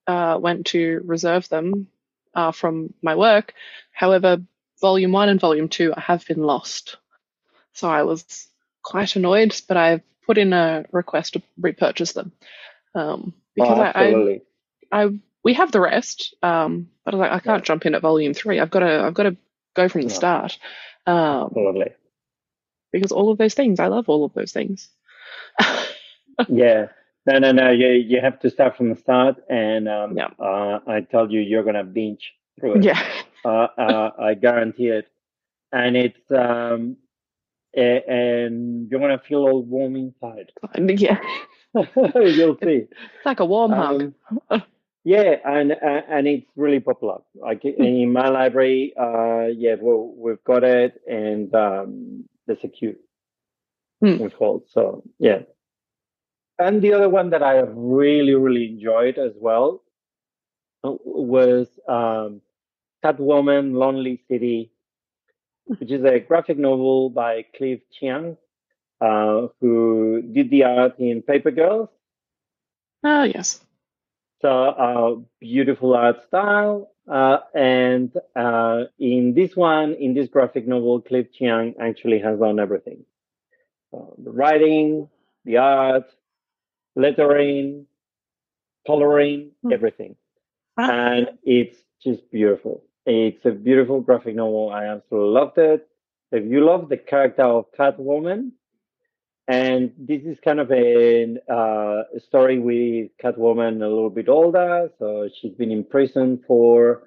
[0.07, 1.87] uh, went to reserve them
[2.33, 3.53] uh, from my work.
[3.91, 4.37] However,
[4.81, 6.97] Volume One and Volume Two I have been lost,
[7.73, 8.47] so I was
[8.83, 9.59] quite annoyed.
[9.67, 12.31] But I've put in a request to repurchase them
[12.95, 14.41] um, because oh, I,
[14.91, 15.09] I I
[15.43, 17.65] we have the rest, um, but I like, I can't yeah.
[17.65, 18.59] jump in at volume three.
[18.59, 19.37] I've got to, I've got to
[19.75, 20.13] go from the yeah.
[20.15, 20.59] start.
[21.07, 21.91] Um, Lovely.
[22.91, 24.89] Because all of those things, I love all of those things.
[26.49, 26.87] yeah.
[27.25, 27.71] No, no, no.
[27.71, 30.29] You you have to start from the start, and um, yeah.
[30.39, 32.83] uh, I told you you're gonna binge through it.
[32.83, 33.01] Yeah.
[33.45, 35.07] uh, uh, I guarantee it.
[35.71, 36.97] And it's um,
[37.75, 40.51] a, and you're gonna feel all warm inside.
[40.77, 41.19] Yeah.
[42.15, 42.85] You'll see.
[42.89, 44.13] It's like a warm hug.
[44.49, 44.63] Um,
[45.03, 47.19] yeah, and and it's really popular.
[47.33, 47.81] Like hmm.
[47.81, 52.97] in my library, uh, yeah, well, we've got it, and um, there's a queue.
[54.03, 54.33] Mm.
[54.35, 55.43] Called so yeah.
[56.59, 59.83] And the other one that I have really really enjoyed as well
[60.83, 62.41] uh, was um,
[63.03, 64.71] Catwoman Lonely City,
[65.65, 68.37] which is a graphic novel by Cliff Chiang,
[68.99, 71.89] uh, who did the art in Paper Girls.
[73.03, 73.59] Oh, yes.
[74.41, 76.91] So, uh, beautiful art style.
[77.11, 82.59] Uh, and uh, in this one, in this graphic novel, Cliff Chiang actually has done
[82.59, 83.05] everything
[83.93, 85.09] uh, the writing,
[85.45, 86.05] the art,
[86.95, 87.85] lettering,
[88.85, 89.73] coloring, mm.
[89.73, 90.15] everything.
[90.77, 92.83] And it's just beautiful.
[93.05, 94.69] It's a beautiful graphic novel.
[94.69, 95.87] I absolutely loved it.
[96.31, 98.51] If you love the character of Catwoman,
[99.47, 104.89] and this is kind of a, uh, story with Catwoman a little bit older.
[104.99, 107.03] So she's been in prison for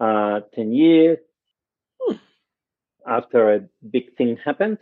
[0.00, 1.18] uh, 10 years
[2.00, 2.16] hmm.
[3.06, 4.78] after a big thing happened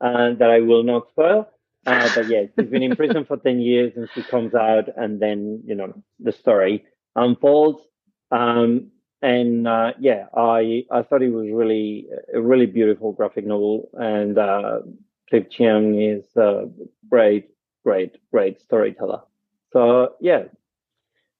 [0.00, 1.48] uh, that I will not spoil.
[1.86, 5.20] Uh, but yeah, she's been in prison for 10 years and she comes out and
[5.20, 7.80] then, you know, the story unfolds.
[8.30, 8.90] Um,
[9.24, 14.36] and uh, yeah, I I thought it was really a really beautiful graphic novel, and
[14.36, 14.80] uh,
[15.30, 16.68] Cliff Chiang is a
[17.08, 17.48] great,
[17.84, 19.22] great, great storyteller.
[19.72, 20.44] So yeah,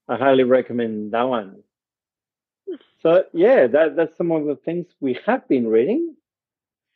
[0.09, 1.63] I highly recommend that one.
[3.03, 6.17] So yeah, that that's some of the things we have been reading.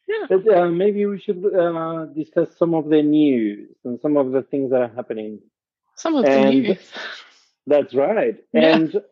[0.08, 0.24] Yeah.
[0.30, 4.40] But uh, maybe we should uh, discuss some of the news and some of the
[4.40, 5.40] things that are happening.
[5.96, 6.92] Some of and the news.
[7.66, 8.36] That's right.
[8.54, 8.74] Yeah.
[8.74, 9.02] And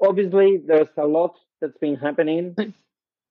[0.00, 2.56] obviously, there's a lot that's been happening.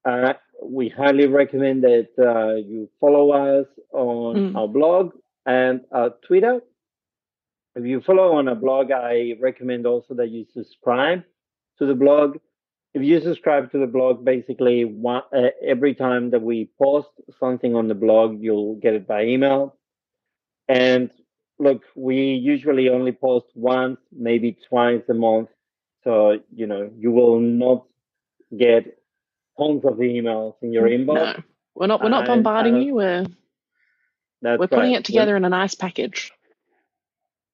[0.04, 4.56] Uh, we highly recommend that uh, you follow us on mm.
[4.56, 5.12] our blog
[5.46, 6.60] and our Twitter.
[7.76, 11.24] If you follow on a blog, I recommend also that you subscribe
[11.78, 12.38] to the blog.
[12.94, 17.76] If you subscribe to the blog, basically one, uh, every time that we post something
[17.76, 19.78] on the blog, you'll get it by email.
[20.68, 21.10] And
[21.60, 25.50] look, we usually only post once, maybe twice a month.
[26.04, 27.86] So, you know, you will not
[28.58, 28.98] get
[29.58, 31.16] tons of emails in your inbox.
[31.16, 31.44] No,
[31.76, 32.02] we're not.
[32.02, 32.96] We're not bombarding you.
[32.96, 33.26] We're
[34.42, 35.00] we're putting right.
[35.00, 36.32] it together we're, in a nice package.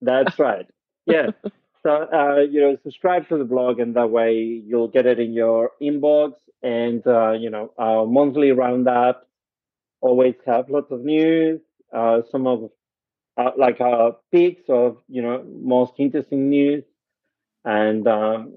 [0.01, 0.65] That's right.
[1.05, 1.27] Yeah.
[1.83, 5.33] so uh, you know, subscribe to the blog, and that way you'll get it in
[5.33, 6.33] your inbox.
[6.63, 9.27] And uh, you know, our monthly roundup
[10.01, 11.61] always have lots of news.
[11.93, 12.69] Uh, some of
[13.37, 16.83] uh, like our picks of you know most interesting news,
[17.67, 18.53] and um,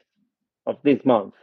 [0.66, 1.34] of this month.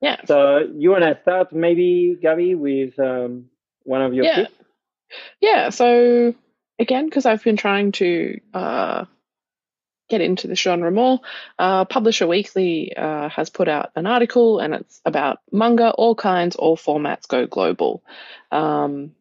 [0.00, 0.18] Yeah.
[0.26, 3.46] So you want to start maybe, Gabby, with um,
[3.82, 4.36] one of your yeah.
[4.36, 4.52] picks?
[5.40, 5.70] Yeah.
[5.70, 6.34] So
[6.78, 9.06] again, because I've been trying to uh,
[10.14, 11.20] get into the genre more,
[11.58, 16.54] uh, Publisher Weekly uh, has put out an article, and it's about manga, all kinds,
[16.56, 18.02] all formats go global.
[18.52, 19.14] Um,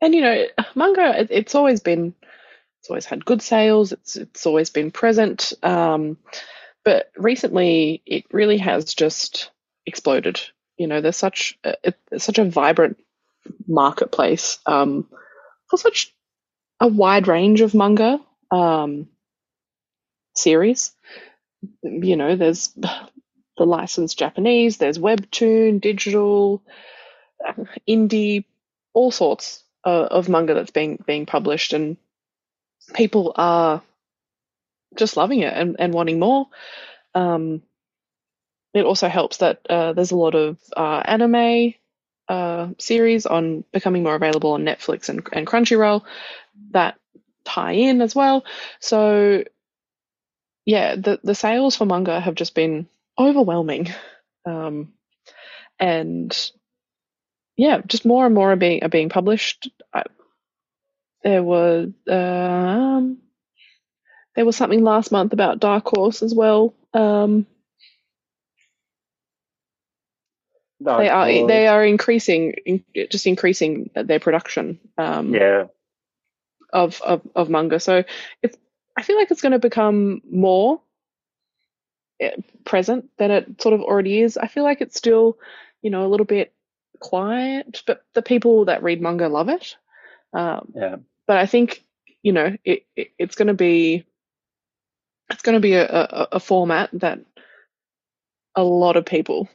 [0.00, 2.14] and you know, manga it, it's always been
[2.80, 3.92] it's always had good sales.
[3.92, 5.52] It's it's always been present.
[5.62, 6.18] Um,
[6.84, 9.50] but recently, it really has just
[9.86, 10.40] exploded.
[10.76, 11.74] You know, there's such a,
[12.10, 12.98] it's such a vibrant
[13.66, 15.08] marketplace um,
[15.68, 16.14] for such
[16.80, 19.08] a wide range of manga um,
[20.40, 20.92] series.
[21.82, 26.62] You know, there's the licensed Japanese, there's webtoon, digital,
[27.88, 28.44] indie,
[28.94, 31.96] all sorts uh, of manga that's being being published, and
[32.94, 33.82] people are
[34.96, 36.46] just loving it and, and wanting more.
[37.14, 37.62] Um,
[38.72, 41.74] it also helps that uh, there's a lot of uh, anime
[42.28, 46.02] uh, series on becoming more available on Netflix and, and Crunchyroll
[46.70, 46.96] that
[47.44, 48.44] tie in as well.
[48.78, 49.44] So
[50.70, 52.86] yeah, the the sales for manga have just been
[53.18, 53.88] overwhelming,
[54.46, 54.92] um,
[55.80, 56.52] and
[57.56, 59.68] yeah, just more and more are being are being published.
[59.92, 60.04] I,
[61.24, 63.18] there was um,
[64.36, 66.72] there was something last month about Dark Horse as well.
[66.94, 67.46] Um,
[70.80, 71.48] Dark they are Horse.
[71.48, 74.78] they are increasing, in, just increasing their production.
[74.96, 75.64] Um, yeah.
[76.72, 78.04] Of, of of manga, so
[78.40, 78.56] it's
[78.96, 80.80] I feel like it's going to become more
[82.20, 84.36] eh, present than it sort of already is.
[84.36, 85.38] I feel like it's still,
[85.82, 86.52] you know, a little bit
[86.98, 89.76] quiet, but the people that read manga love it.
[90.32, 90.96] Um, yeah.
[91.26, 91.84] But I think
[92.22, 94.04] you know, it, it it's going to be
[95.30, 97.20] it's going to be a, a, a, format that
[98.56, 99.48] a lot of people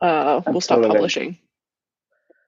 [0.00, 1.38] uh, will start publishing.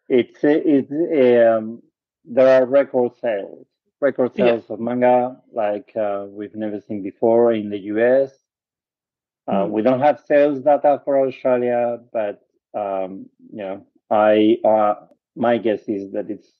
[0.08, 1.82] It's it's um,
[2.24, 3.66] there are record sales,
[4.00, 4.74] record sales yeah.
[4.74, 8.32] of manga like uh, we've never seen before in the US.
[9.46, 9.70] Uh, mm.
[9.70, 12.42] We don't have sales data for Australia, but
[12.74, 14.94] um, you know, I uh,
[15.36, 16.50] my guess is that it's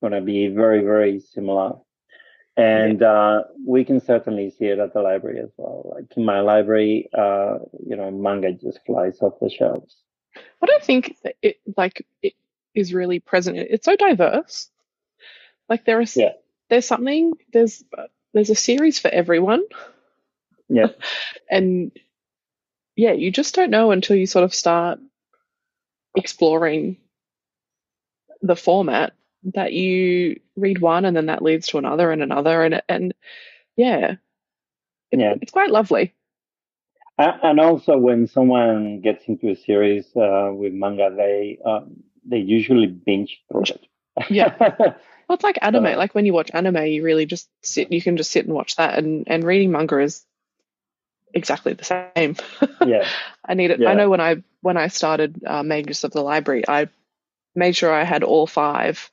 [0.00, 1.74] going to be very very similar
[2.60, 5.92] and uh, we can certainly see it at the library as well.
[5.94, 9.96] Like in my library, uh, you know, manga just flies off the shelves.
[10.58, 12.34] What I think it like it
[12.74, 13.56] is really present.
[13.56, 14.68] It's so diverse.
[15.68, 16.32] Like there is, yeah.
[16.70, 17.84] There's something there's
[18.32, 19.62] there's a series for everyone.
[20.68, 20.88] Yeah,
[21.50, 21.92] and
[22.96, 25.00] yeah, you just don't know until you sort of start
[26.16, 26.96] exploring
[28.42, 29.12] the format
[29.54, 33.14] that you read one and then that leads to another and another and and
[33.76, 34.16] yeah,
[35.10, 36.14] it, yeah, it's quite lovely.
[37.18, 42.86] And also, when someone gets into a series uh, with manga, they um, they usually
[42.86, 43.86] binge through it.
[44.30, 44.94] yeah,
[45.30, 45.86] well, it's like anime.
[45.86, 47.92] Uh, like when you watch anime, you really just sit.
[47.92, 48.98] You can just sit and watch that.
[48.98, 50.24] And and reading manga is
[51.32, 52.34] exactly the same.
[52.84, 53.08] yeah,
[53.44, 53.78] I need it.
[53.78, 53.90] Yeah.
[53.90, 56.88] I know when I when I started uh, Magus of the Library, I
[57.54, 59.08] made sure I had all five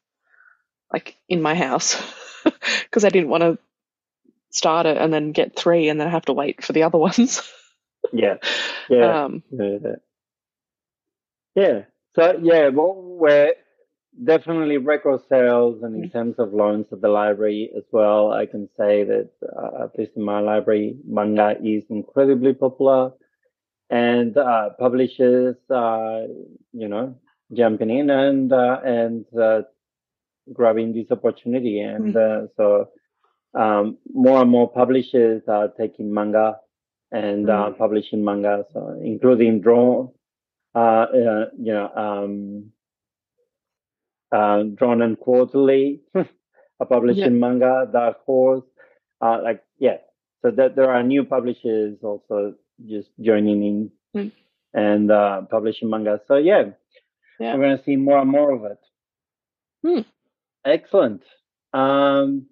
[0.92, 2.02] like in my house
[2.44, 3.60] because I didn't want to
[4.50, 7.44] start it and then get three and then have to wait for the other ones.
[8.12, 8.38] yeah.
[8.90, 9.26] Yeah.
[9.26, 9.78] Um, yeah.
[11.54, 11.82] Yeah.
[12.16, 13.54] So yeah, well, we're
[14.24, 16.18] definitely record sales, and in mm-hmm.
[16.18, 20.12] terms of loans at the library as well, I can say that uh, at least
[20.16, 23.12] in my library, manga is incredibly popular,
[23.90, 26.22] and uh, publishers, uh,
[26.74, 27.16] you know,
[27.54, 29.62] jumping in and uh, and uh,
[30.54, 31.80] grabbing this opportunity.
[31.82, 32.46] And mm-hmm.
[32.46, 32.90] uh, so
[33.60, 36.58] um, more and more publishers are taking manga
[37.12, 37.74] and mm-hmm.
[37.74, 39.64] uh, publishing manga, so including
[40.76, 42.72] uh, uh, you know, um,
[44.32, 46.02] uh, Drawn and Quarterly,
[46.80, 47.30] a publishing yeah.
[47.30, 48.64] manga, Dark Horse,
[49.22, 49.98] uh, like yeah.
[50.42, 54.32] So that there are new publishers also just joining in mm.
[54.74, 56.22] and uh, publishing manga.
[56.28, 56.66] So yeah,
[57.40, 57.56] yeah.
[57.56, 58.80] we're going to see more and more of it.
[59.84, 60.02] Hmm.
[60.66, 61.24] Excellent.
[61.74, 62.48] Um,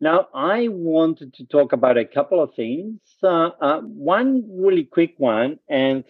[0.00, 3.00] now, I wanted to talk about a couple of things.
[3.22, 6.04] Uh, uh, one really quick one, and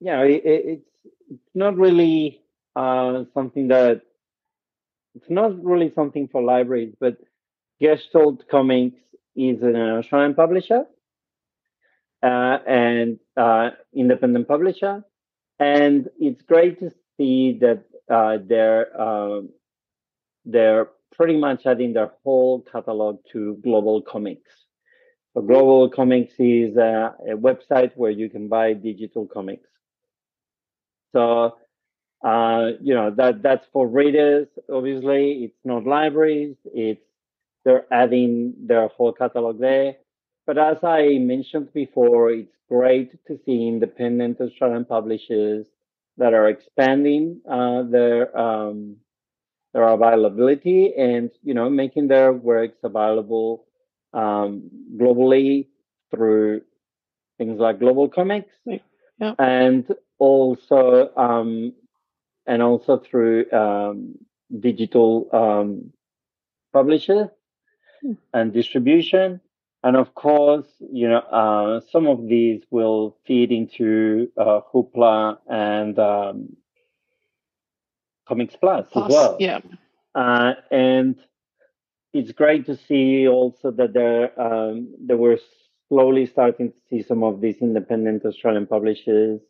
[0.00, 2.42] you know, it, it's not really
[2.78, 4.02] uh, something that
[5.16, 7.16] it's not really something for libraries, but
[7.80, 9.00] Gestalt Comics
[9.34, 10.84] is an Australian publisher
[12.22, 15.02] uh, and uh, independent publisher,
[15.58, 19.50] and it's great to see that uh, they're um,
[20.44, 24.38] they're pretty much adding their whole catalog to GlobalComix.
[25.34, 29.68] So GlobalComix is a, a website where you can buy digital comics.
[31.12, 31.56] So
[32.24, 34.48] uh, you know that that's for readers.
[34.72, 36.56] Obviously, it's not libraries.
[36.64, 37.02] It's
[37.64, 39.96] they're adding their whole catalog there.
[40.46, 45.66] But as I mentioned before, it's great to see independent Australian publishers
[46.16, 48.96] that are expanding uh, their um,
[49.74, 53.64] their availability and you know making their works available
[54.12, 55.66] um, globally
[56.10, 56.62] through
[57.36, 59.34] things like GlobalComix yeah.
[59.38, 59.86] and
[60.18, 61.72] also um,
[62.48, 64.14] and also through um,
[64.58, 65.92] digital um,
[66.72, 67.30] publisher
[68.02, 68.12] hmm.
[68.34, 69.40] and distribution
[69.84, 75.98] and of course you know uh, some of these will feed into uh, hoopla and
[75.98, 76.56] um,
[78.28, 79.36] Comics Plus, Plus as well.
[79.40, 79.60] Yeah.
[80.14, 81.16] Uh, and
[82.12, 85.38] it's great to see also that there um, that we're
[85.88, 89.40] slowly starting to see some of these independent Australian publishers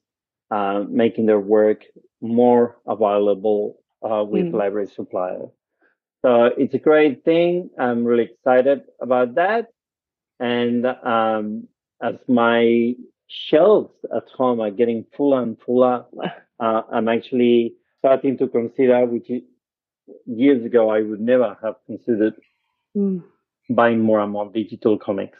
[0.51, 1.85] uh, making their work
[2.21, 4.53] more available uh, with mm.
[4.53, 5.51] library suppliers.
[6.23, 7.71] So it's a great thing.
[7.79, 9.69] I'm really excited about that.
[10.41, 11.69] And um,
[12.03, 12.95] as my
[13.29, 16.07] shelves at home are getting fuller and fuller,
[16.61, 19.31] uh, I'm actually starting to consider, which
[20.27, 22.35] years ago I would never have considered
[22.97, 23.23] mm.
[23.71, 25.39] buying more and more digital comics.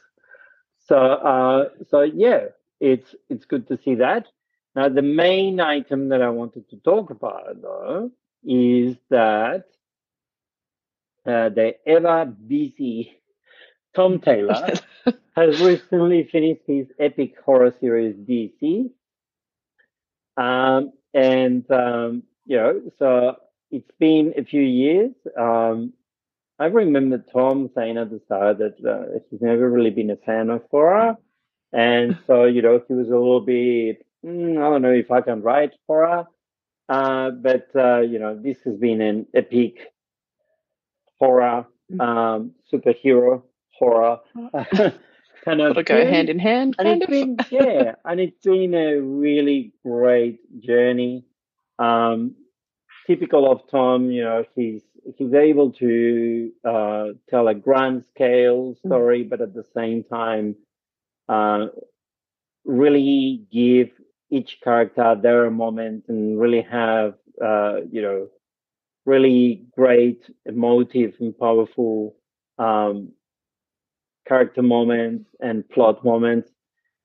[0.87, 2.47] So, uh, so yeah,
[2.81, 4.27] it's it's good to see that.
[4.75, 8.11] Now, the main item that I wanted to talk about, though,
[8.45, 9.65] is that
[11.27, 13.19] uh, the ever busy
[13.95, 14.73] Tom Taylor
[15.37, 18.91] has recently finished his epic horror series DC.
[20.37, 23.37] Um, and um, you know, so
[23.71, 25.13] it's been a few years.
[25.37, 25.93] Um,
[26.59, 30.51] I remember Tom saying at the start that uh, he's never really been a fan
[30.51, 31.17] of horror.
[31.73, 35.21] And so, you know, he was a little bit, mm, I don't know if I
[35.21, 36.27] can write horror.
[36.89, 39.93] Uh, but, uh, you know, this has been an epic
[41.19, 42.01] horror, Mm.
[42.03, 43.43] um, superhero
[43.79, 44.21] horror
[45.45, 46.09] kind of Gotta go thing.
[46.13, 47.11] hand in hand, And kind it's of.
[47.11, 51.25] been, yeah, and it's been a really great journey.
[51.79, 52.35] Um,
[53.07, 54.83] typical of Tom, you know, he's
[55.17, 60.57] he's able to uh, tell a grand scale story, but at the same time,
[61.29, 61.69] uh,
[62.65, 63.91] really give
[64.31, 67.15] each character their moment and really have,
[67.45, 68.29] uh, you know,
[69.07, 72.17] really great, emotive, and powerful
[72.59, 73.13] um,
[74.27, 76.51] character moments and plot moments.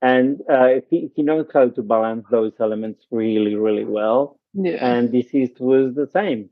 [0.01, 4.77] And uh, he, he knows how to balance those elements really, really well Yeah.
[4.81, 6.49] and DCeased was the same.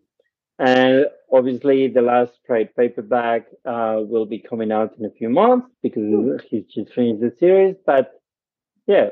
[0.59, 5.67] And obviously, the last trade paperback uh, will be coming out in a few months
[5.81, 7.75] because he's just finished the series.
[7.85, 8.21] But
[8.87, 9.09] yeah,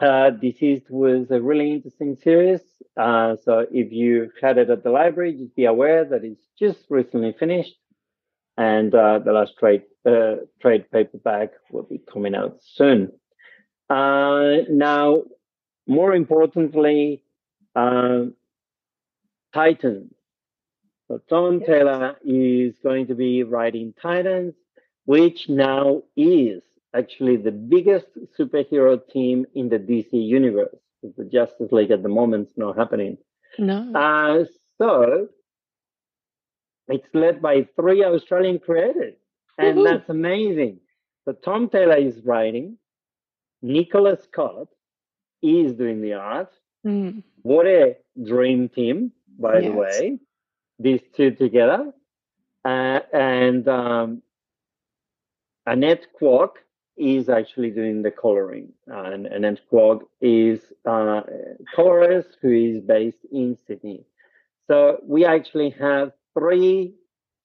[0.00, 2.60] uh, DCeased was a really interesting series.
[2.96, 6.80] Uh, so if you had it at the library, just be aware that it's just
[6.88, 7.74] recently finished,
[8.56, 13.12] and uh, the last trade uh, trade paperback will be coming out soon.
[13.88, 15.22] Uh, now,
[15.86, 17.22] more importantly,
[17.76, 18.34] um,
[19.54, 20.12] Titans.
[21.08, 24.54] So Tom Taylor is going to be writing Titans,
[25.04, 26.62] which now is
[26.94, 28.06] actually the biggest
[28.38, 30.76] superhero team in the DC universe.
[31.16, 33.18] The Justice League at the moment is not happening.
[33.58, 33.92] no.
[33.94, 34.44] Uh,
[34.78, 35.28] so
[36.88, 39.14] it's led by three Australian creators,
[39.58, 40.80] and that's amazing.
[41.24, 42.76] So Tom Taylor is writing,
[43.62, 44.68] Nicola Scott
[45.42, 46.52] is doing the art,
[46.84, 47.22] Mm.
[47.42, 49.76] what a dream team, by the Yes.
[49.76, 50.18] way.
[50.78, 51.92] These two together.
[52.64, 54.22] Uh, and um,
[55.66, 56.52] Annette Kwok
[56.96, 58.72] is actually doing the coloring.
[58.86, 61.22] And Annette Kwok is uh,
[61.74, 64.04] colorist who is based in Sydney.
[64.68, 66.94] So we actually have three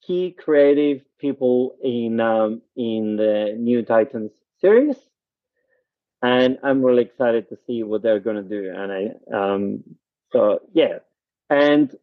[0.06, 4.96] key creative people in um, in the New Titans series
[6.22, 8.72] and I'm really excited to see what they're going to do.
[8.74, 9.84] And I, um,
[10.32, 10.98] so yeah,
[11.48, 11.94] and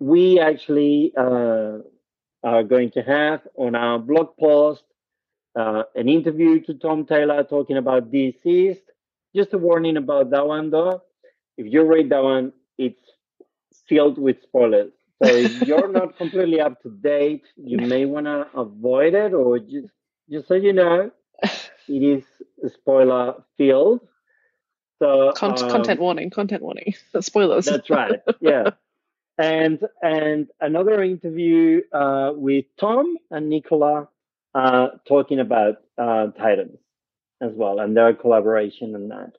[0.00, 1.78] we actually uh,
[2.42, 4.82] are going to have on our blog post
[5.56, 8.82] uh, an interview to Tom Taylor talking about DCeased.
[9.34, 11.02] Just a warning about that one, though.
[11.56, 13.00] If you read that one, it's
[13.88, 14.92] filled with spoilers.
[15.22, 19.58] So if you're not completely up to date, you may want to avoid it, or
[19.58, 19.88] just
[20.30, 21.10] just so you know,
[21.42, 22.24] it is
[22.72, 24.00] spoiler filled.
[25.00, 26.30] So Con- um, content warning.
[26.30, 26.94] Content warning.
[27.20, 27.66] Spoilers.
[27.66, 28.20] That's right.
[28.40, 28.70] Yeah.
[29.38, 34.08] and and another interview uh, with Tom and Nicola
[34.54, 36.78] uh, talking about uh, Titans
[37.40, 39.32] as well and their collaboration and that.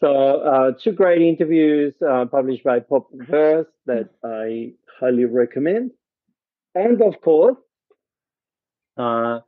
[0.00, 5.90] So uh, two great interviews uh, published by Popverse that I highly recommend.
[6.74, 7.56] And of course,
[8.96, 9.40] uh,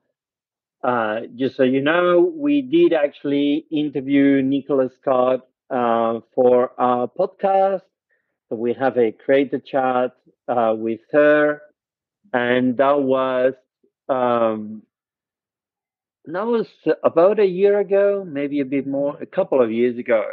[0.83, 7.83] uh, just so you know, we did actually interview Nicola Scott uh, for our podcast.
[8.49, 10.13] So we have a creator chat
[10.49, 11.63] uh, with her,
[12.33, 13.55] and that was
[14.11, 14.83] um,
[16.27, 16.69] that was
[17.03, 20.25] about a year ago, maybe a bit more, a couple of years ago.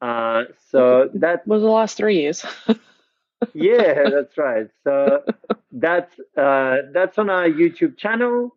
[0.00, 2.44] Uh, so that was the last three years.
[3.54, 4.68] yeah, that's right.
[4.84, 5.22] So
[5.72, 8.56] that's uh, that's on our YouTube channel,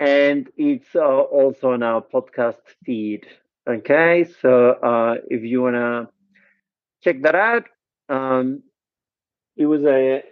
[0.00, 3.26] and it's uh, also on our podcast feed.
[3.68, 6.08] Okay, so uh, if you wanna
[7.02, 7.64] check that out,
[8.08, 8.62] um,
[9.56, 10.22] it was a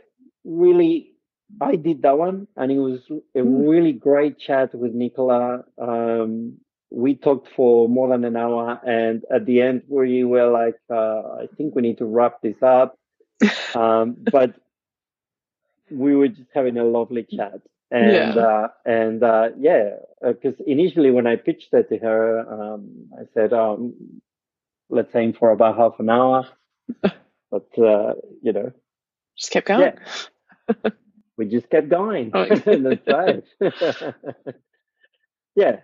[0.44, 1.12] really
[1.60, 3.00] I did that one, and it was
[3.34, 5.64] a really great chat with Nicola.
[5.78, 6.58] Um,
[6.90, 11.20] we talked for more than an hour, and at the end, we were like, uh,
[11.42, 12.96] I think we need to wrap this up.
[13.74, 14.54] Um, but
[15.90, 18.36] we were just having a lovely chat, and Yeah.
[18.36, 19.90] uh, and uh, yeah,
[20.22, 22.40] because initially when I pitched it to her,
[22.74, 23.94] um, I said, um,
[24.90, 26.46] let's aim for about half an hour,
[27.02, 28.72] but uh, you know,
[29.36, 29.92] Just kept going.
[30.68, 30.84] yeah,
[31.38, 32.32] we just kept going.
[32.34, 33.44] Oh, That's right.
[35.56, 35.80] yeah.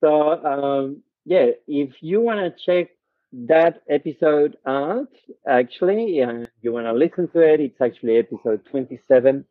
[0.00, 2.90] So um, yeah, if you want to check
[3.32, 5.08] that episode out,
[5.48, 9.46] actually, uh, you want to listen to it, it's actually episode 27,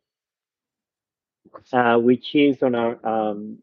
[1.72, 3.58] uh, which is on our um,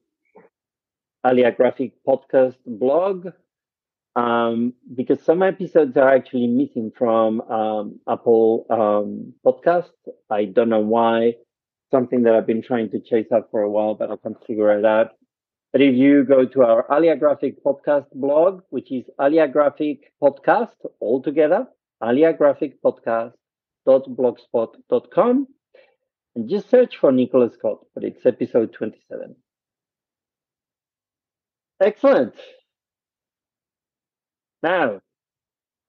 [1.26, 3.30] ALIA Graphic podcast blog.
[4.16, 9.92] Um, because some episodes are actually missing from um, Apple um, Podcast.
[10.30, 11.36] I don't know why.
[11.96, 14.78] Something that I've been trying to chase up for a while, but I can't figure
[14.78, 15.12] it out.
[15.72, 20.76] But if you go to our ALIA Graphic podcast blog, which is ALIA Graphic Podcast
[21.00, 21.66] altogether,
[22.04, 25.48] Alia Graphic Podcast.blogspot.com,
[26.36, 29.34] and just search for Nicola Scott, but it's episode 27.
[31.82, 32.34] Excellent.
[34.62, 35.00] Now,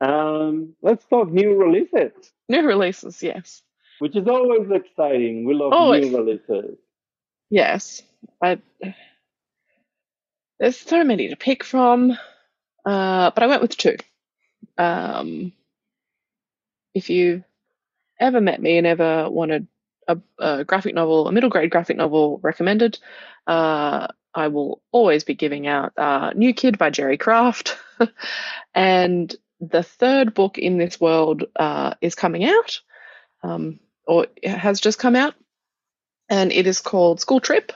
[0.01, 2.13] um, let's talk new releases.
[2.49, 3.63] New releases, yes.
[3.99, 5.47] Which is always exciting.
[5.47, 6.11] We love Always.
[6.11, 6.77] new releases.
[7.51, 8.03] Yes.
[8.43, 8.61] I
[10.59, 12.13] there's so many to pick from.
[12.85, 13.97] Uh, but I went with two.
[14.79, 15.53] Um,
[16.95, 17.45] if you
[18.21, 19.67] ever met me and ever wanted
[20.09, 22.99] a, a graphic novel, a middle grade graphic novel recommended,
[23.47, 27.77] uh, I will always be giving out uh, New Kid by Jerry Craft.
[28.75, 32.81] and the third book in this world uh, is coming out,
[33.43, 35.35] um, or has just come out,
[36.29, 37.73] and it is called School Trip.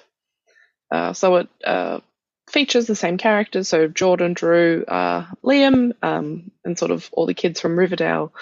[0.90, 2.00] Uh, so it uh,
[2.48, 7.34] features the same characters, so Jordan, Drew, uh, Liam, um, and sort of all the
[7.34, 8.32] kids from Riverdale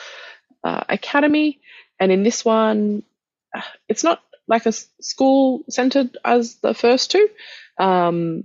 [0.65, 1.61] uh, Academy.
[2.01, 3.03] And in this one,
[3.55, 7.29] uh, it's not like a school centered as the first two,
[7.79, 8.45] um,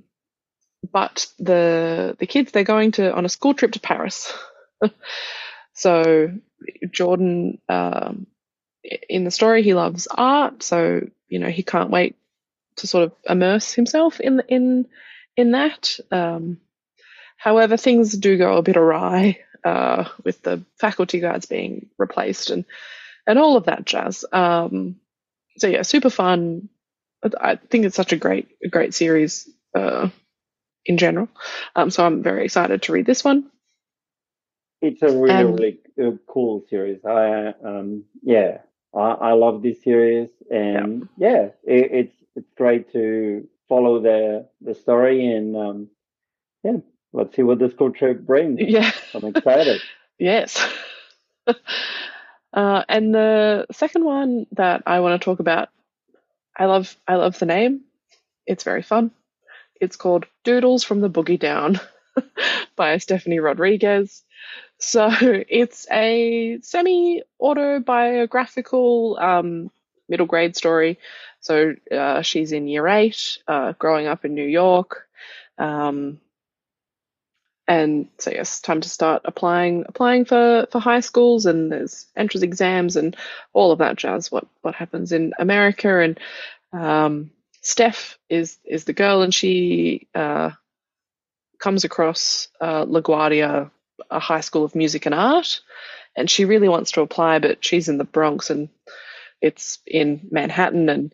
[0.92, 4.34] but the the kids they're going to on a school trip to Paris.
[5.74, 6.32] so
[6.92, 8.28] Jordan, um,
[8.84, 12.16] in the story, he loves art, so you know he can't wait
[12.78, 14.88] to sort of immerse himself in in
[15.38, 15.98] in that.
[16.12, 16.60] Um,
[17.38, 22.66] however, things do go a bit awry uh, with the faculty guards being replaced and
[23.26, 24.26] and all of that jazz.
[24.32, 24.98] Um,
[25.58, 26.70] so yeah, super fun.
[27.40, 30.10] I think it's such a great a great series uh,
[30.86, 31.30] in general.
[31.76, 33.50] Um, so I'm very excited to read this one.
[34.82, 37.00] It's a really, And- really uh, cool series.
[37.06, 38.58] I, um, yeah,
[38.96, 44.76] I, I love this series, and yeah, it, it's it's great to follow the the
[44.76, 45.88] story, and um,
[46.64, 46.78] yeah,
[47.12, 48.60] let's see what the school trip brings.
[48.68, 48.92] Yeah.
[49.14, 49.82] I'm excited.
[50.20, 50.64] Yes.
[51.48, 55.70] uh, and the second one that I want to talk about,
[56.56, 57.82] I love I love the name.
[58.46, 59.10] It's very fun.
[59.82, 61.80] It's called Doodles from the Boogie Down
[62.76, 64.24] by Stephanie Rodriguez.
[64.84, 69.72] So it's a semi autobiographical um,
[70.10, 71.00] middle grade story.
[71.40, 75.08] So uh, she's in year eight, uh, growing up in New York.
[75.58, 76.20] Um,
[77.66, 82.44] and so yes, time to start applying applying for for high schools and there's entrance
[82.44, 83.16] exams and
[83.54, 84.32] all of that jazz.
[84.32, 86.20] What what happens in America and
[86.74, 87.32] um,
[87.62, 90.52] Steph is is the girl and she uh,
[91.58, 93.72] comes across uh, LaGuardia,
[94.10, 95.62] a high school of music and art,
[96.16, 98.70] and she really wants to apply, but she's in the Bronx and
[99.42, 101.14] it's in Manhattan and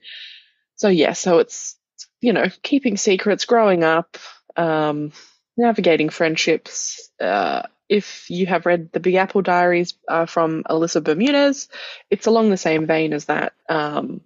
[0.75, 1.77] so yeah, so it's
[2.21, 4.17] you know keeping secrets, growing up.
[4.55, 5.11] Um,
[5.59, 7.11] navigating friendships.
[7.19, 11.67] Uh, if you have read the Big Apple Diaries uh, from Alyssa Bermudez,
[12.09, 13.53] it's along the same vein as that.
[13.67, 14.21] Um,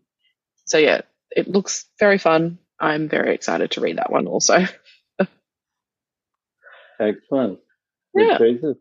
[0.66, 1.02] so yeah,
[1.32, 2.60] it looks very fun.
[2.80, 4.66] I'm very excited to read that one also.
[7.00, 7.60] Excellent.
[8.16, 8.38] Good Yeah.
[8.38, 8.78] choices.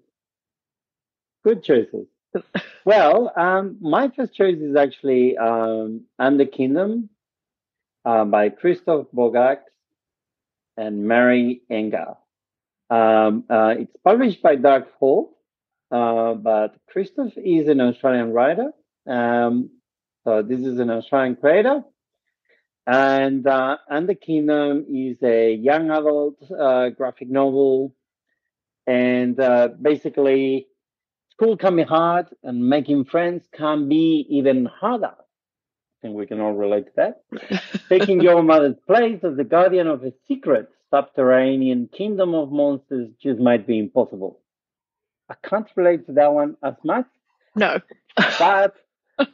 [1.45, 2.07] Good choices.
[2.85, 7.11] well, um, my first choice is actually um, And the Kingdom
[8.05, 9.59] uh, by Christoph Bogax
[10.77, 12.17] and Mary Enga.
[12.91, 15.33] Um, uh, it's published by Dark Horse,
[15.91, 18.73] uh, but Christoph is an Australian writer.
[19.07, 19.71] Um,
[20.25, 21.83] so this is an Australian creator.
[22.87, 27.95] And uh, And the Kingdom is a young adult uh, graphic novel.
[28.87, 30.67] And uh, basically,
[31.31, 35.15] school can be hard, and making friends can be even harder.
[35.17, 37.63] I think we can all relate to that.
[37.89, 43.39] Taking your mother's place as the guardian of a secret subterranean kingdom of monsters just
[43.41, 44.41] might be impossible.
[45.31, 47.07] I can't relate to that one as much,
[47.55, 47.79] No.
[48.39, 48.75] but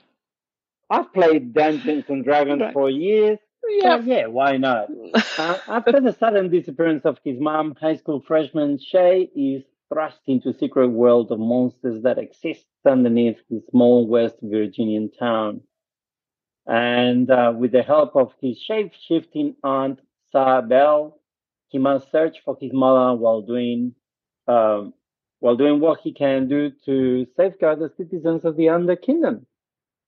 [0.91, 2.73] I've played Dungeons and Dragons Right.
[2.75, 3.39] for years.
[3.63, 3.99] So yeah.
[3.99, 4.89] yeah, why not?
[5.39, 10.51] Uh, after the sudden disappearance of his mom, high school freshman Shay is thrust into
[10.51, 15.63] a secret world of monsters that exists underneath his small West Virginian town.
[16.67, 20.01] And uh, with the help of his shape-shifting aunt,
[20.31, 21.21] Sarah Bell,
[21.69, 23.95] he must search for his mother while doing
[24.47, 24.95] um,
[25.41, 29.47] while doing what he can do to safeguard the citizens of the Under Kingdom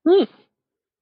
[0.06, 0.24] Hmm.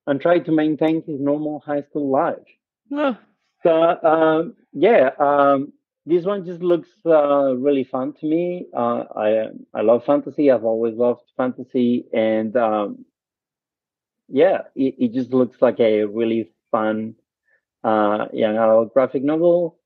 [0.09, 2.49] And try to maintain his normal high school life.
[2.93, 3.17] Oh,
[3.63, 5.73] So um, yeah, um,
[6.07, 8.67] this one just looks uh, really fun to me.
[8.77, 10.51] Uh, I I love fantasy.
[10.51, 13.07] I've always loved fantasy, and um,
[14.29, 17.15] yeah, it, it just looks like a really fun
[17.85, 19.79] uh, young adult graphic novel,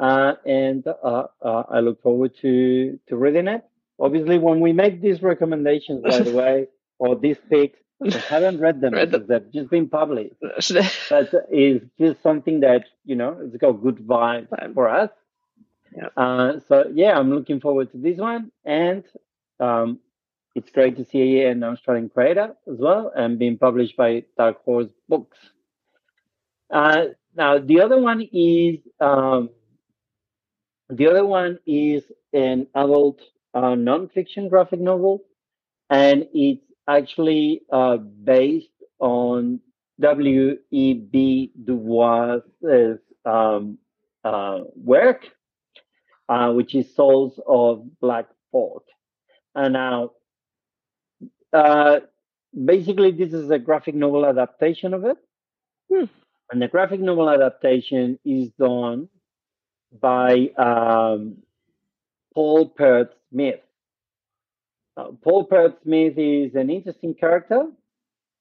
[0.00, 3.64] uh, and uh, uh, I look forward to to reading it.
[4.00, 6.68] Obviously, when we make these recommendations, by the way,
[6.98, 10.34] or these picks, I haven't read them Read because they've just been published.
[11.10, 14.74] But it's just something that you know it's got good vibe Vibe.
[14.74, 15.10] for us.
[15.96, 16.12] Yep.
[16.16, 19.04] Uh, so yeah, I'm looking forward to this one, and
[19.60, 20.00] um,
[20.54, 24.90] it's great to see an Australian creator as well, and being published by Dark Horse
[25.08, 25.38] Books.
[26.70, 29.50] Uh, now the other one is um,
[30.90, 33.20] the other one is an adult
[33.54, 35.24] uh, non-fiction graphic novel,
[35.90, 38.68] and it's actually uh, based
[38.98, 39.60] on
[40.00, 40.58] W.
[40.70, 40.94] E.
[40.94, 41.52] B.
[41.64, 43.78] Du Bois's um,
[44.24, 45.26] uh, work,
[46.28, 48.84] uh, which is Souls of Black Folk.
[49.54, 50.10] And now,
[51.52, 52.00] uh,
[52.64, 55.16] basically, this is a graphic novel adaptation of it.
[55.90, 56.04] Hmm.
[56.50, 59.08] And the graphic novel adaptation is done
[59.98, 61.38] by um,
[62.34, 63.60] Paul Perth Smith.
[64.96, 67.66] Uh, Paul Peart-Smith is an interesting character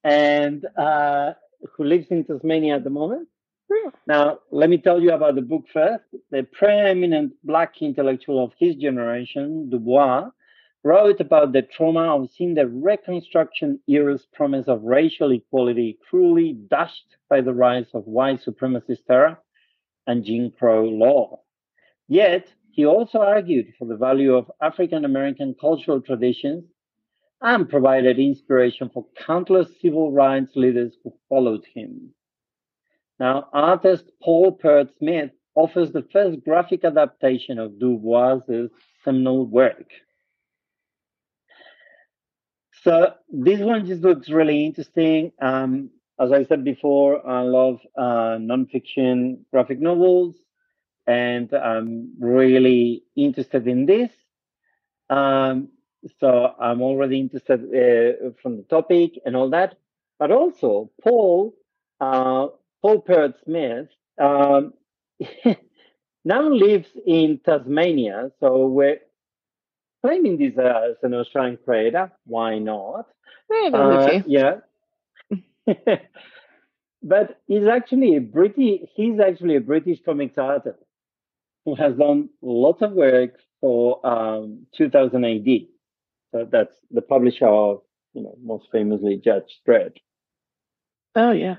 [0.03, 1.33] and uh,
[1.75, 3.27] who lives in Tasmania at the moment.
[3.71, 3.89] Hmm.
[4.07, 6.03] Now, let me tell you about the book first.
[6.31, 10.29] The preeminent black intellectual of his generation, Du Bois,
[10.83, 17.17] wrote about the trauma of seeing the Reconstruction era's promise of racial equality cruelly dashed
[17.27, 19.39] by the rise of white supremacist terror
[20.05, 21.41] and Jim Crow law.
[22.07, 26.65] Yet, he also argued for the value of African American cultural traditions
[27.41, 32.09] and provided inspiration for countless civil rights leaders who followed him.
[33.17, 38.69] Now, artist Paul Peart-Smith offers the first graphic adaptation of Du Bois's
[39.05, 39.89] seminal work.
[42.83, 45.31] So this one just looks really interesting.
[45.41, 50.35] Um, as I said before, I love uh, nonfiction graphic novels,
[51.07, 54.09] and I'm really interested in this.
[55.09, 55.69] Um,
[56.19, 59.75] so I'm already interested uh, from the topic and all that.
[60.19, 61.55] But also, Paul,
[61.99, 62.47] uh,
[62.81, 63.87] Paul Peart-Smith,
[64.19, 64.73] um,
[66.25, 68.31] now lives in Tasmania.
[68.39, 68.99] So we're
[70.03, 72.11] claiming this as an Australian creator.
[72.25, 73.07] Why not?
[73.73, 74.55] Uh, yeah.
[77.03, 80.79] but he's actually a British, he's actually a British comics artist
[81.65, 85.47] who has done lots of work for um, 2000 AD.
[86.31, 87.81] So that's the publisher of,
[88.13, 89.93] you know, most famously Judge Dredd.
[91.15, 91.55] Oh yeah.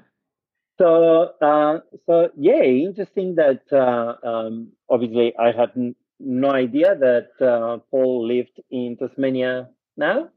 [0.79, 7.31] So, uh, so yeah, interesting that uh, um, obviously I had n- no idea that
[7.47, 10.29] uh, Paul lived in Tasmania now,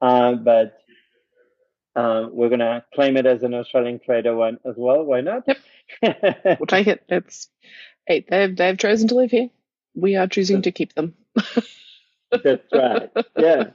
[0.00, 0.78] uh, but
[1.96, 5.02] uh, we're gonna claim it as an Australian creator one as well.
[5.04, 5.44] Why not?
[5.46, 5.58] Yep.
[6.58, 7.04] We'll take it.
[7.08, 7.48] It's
[8.06, 9.50] hey, they've they've chosen to live here.
[9.94, 11.14] We are choosing to keep them.
[12.44, 13.10] That's right.
[13.36, 13.70] Yeah.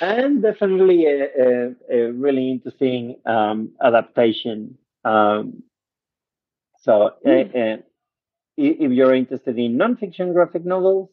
[0.00, 4.78] and definitely a, a, a really interesting um, adaptation.
[5.04, 5.62] Um,
[6.80, 7.76] so, uh, uh,
[8.58, 11.10] i- if you're interested in nonfiction graphic novels,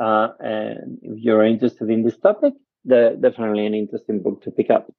[0.00, 2.54] uh, and if you're interested in this topic,
[2.84, 4.92] the, definitely an interesting book to pick up.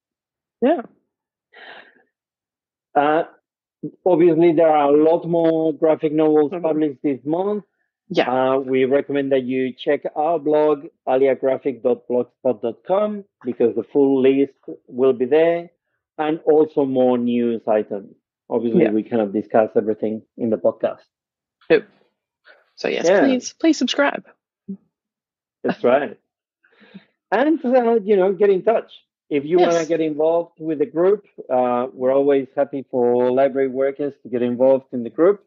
[0.61, 0.81] Yeah.
[2.95, 3.23] Uh,
[4.05, 6.61] obviously, there are a lot more graphic novels Mhm.
[6.61, 7.63] published this month.
[8.09, 8.29] Yeah.
[8.31, 14.53] Uh, we recommend that you check our blog, aliagraphic.blogspot.com, because the full list
[14.87, 15.71] will be there,
[16.17, 18.15] and also more news items.
[18.49, 18.91] Obviously, Yeah.
[18.91, 21.03] we cannot discuss everything in the podcast.
[22.77, 23.21] So yes, Yeah.
[23.21, 24.25] please please subscribe.
[25.63, 26.19] That's right.
[27.31, 28.91] And, uh, you know, get in touch.
[29.29, 33.69] If you want to get involved with the group, uh, we're always happy for library
[33.69, 35.43] workers to get involved in the group.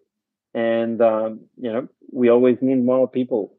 [0.53, 3.55] And, um, you know, we always need more people.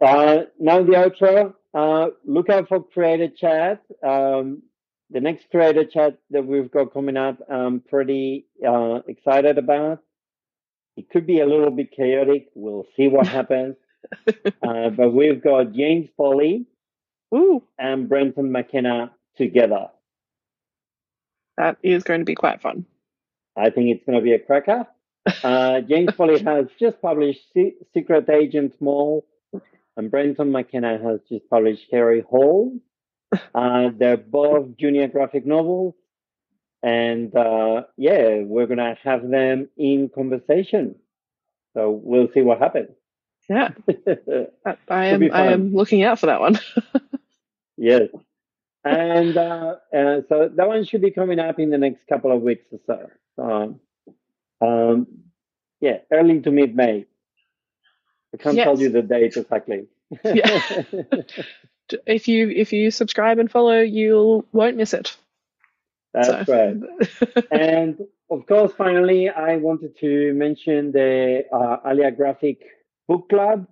[0.00, 3.82] Uh, now the outro, uh, look out for Creator Chat.
[4.02, 4.62] Um,
[5.10, 10.02] the next Creator Chat that we've got coming up, I'm pretty uh, excited about.
[10.96, 12.48] It could be a little bit chaotic.
[12.54, 13.76] We'll see what happens.
[14.26, 16.66] uh, but we've got James Foley
[17.34, 19.88] Ooh, and Brenton McKenna together.
[21.56, 22.84] that is going to be quite fun.
[23.56, 24.86] I think it's going to be a cracker.
[25.44, 29.26] Uh, James Foley has just published Se- Secret Agent Mole,
[29.96, 32.72] and Brenton McKenna has just published Harry Hall.
[33.54, 35.94] Uh, they're both junior graphic novels.
[36.82, 40.96] And uh, yeah, we're going to have them in conversation.
[41.74, 42.90] So we'll see what happens.
[43.48, 43.70] Yeah,
[44.66, 46.58] I, I Should be am I am looking out for that one.
[47.80, 48.10] Yes.
[48.84, 52.42] and uh, uh, so that one should be coming up in the next couple of
[52.42, 53.42] weeks or so.
[53.42, 53.80] Um,
[54.60, 55.06] um,
[55.80, 57.06] yeah, early to mid May.
[58.32, 58.64] I can't yes.
[58.64, 59.86] tell you the date exactly.
[60.24, 60.82] yeah.
[62.06, 65.16] if you if you subscribe and follow, you won't miss it.
[66.12, 66.52] That's so.
[66.52, 67.46] right.
[67.50, 67.98] and
[68.30, 72.60] of course, finally, I wanted to mention the uh, ALIA Graphic
[73.08, 73.66] Book Club.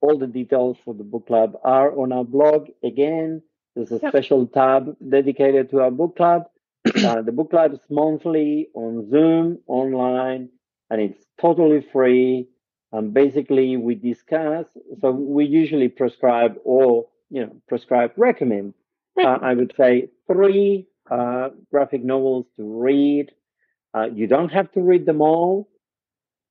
[0.00, 2.68] All the details for the book club are on our blog.
[2.84, 3.42] Again,
[3.74, 4.12] there's a yep.
[4.12, 6.44] special tab dedicated to our book club.
[7.04, 10.48] Uh, the book club is monthly on Zoom, online,
[10.88, 12.48] and it's totally free.
[12.92, 14.66] And basically, we discuss.
[15.00, 18.74] So we usually prescribe or you know prescribe recommend.
[19.18, 23.32] Uh, I would say three uh, graphic novels to read.
[23.92, 25.68] Uh, you don't have to read them all.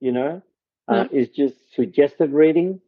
[0.02, 0.42] You know,
[0.88, 2.82] uh, it's just suggested reading.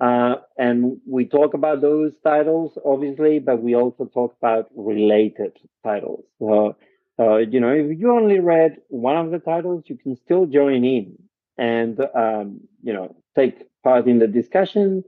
[0.00, 5.52] Uh, and we talk about those titles, obviously, but we also talk about related
[5.84, 6.24] titles.
[6.38, 6.76] So,
[7.18, 10.84] uh, you know, if you only read one of the titles, you can still join
[10.84, 11.18] in
[11.56, 15.04] and, um, you know, take part in the discussion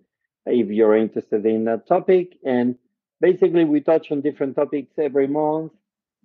[0.47, 2.39] if you're interested in that topic.
[2.45, 2.77] And
[3.21, 5.73] basically, we touch on different topics every month.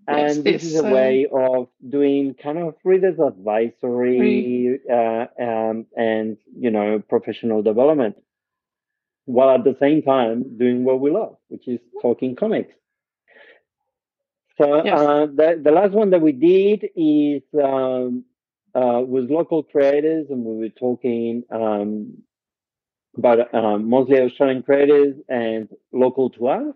[0.08, 6.72] And this is a way of doing kind of readers advisory uh, um, and, you
[6.72, 8.16] know, professional development
[9.30, 12.74] while at the same time doing what we love, which is talking comics.
[14.58, 15.00] So yes.
[15.00, 18.26] uh, the, the last one that we did is um,
[18.74, 22.24] uh, was local creators, and we were talking um,
[23.16, 26.74] about um, mostly Australian creators and local to us.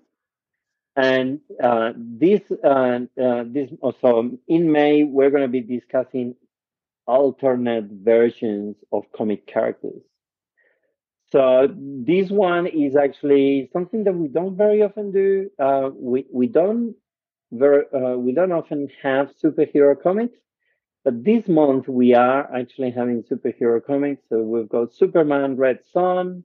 [0.95, 6.35] And uh, this uh, uh, this also in May we're going to be discussing
[7.07, 10.03] alternate versions of comic characters.
[11.33, 15.49] So this one is actually something that we don't very often do.
[15.59, 16.95] Uh, we we don't
[17.51, 20.37] very uh, we don't often have superhero comics,
[21.03, 24.21] but this month we are actually having superhero comics.
[24.29, 26.43] So we've got Superman Red Son,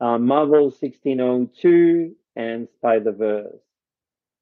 [0.00, 3.62] uh, Marvel 1602, and Spider Verse.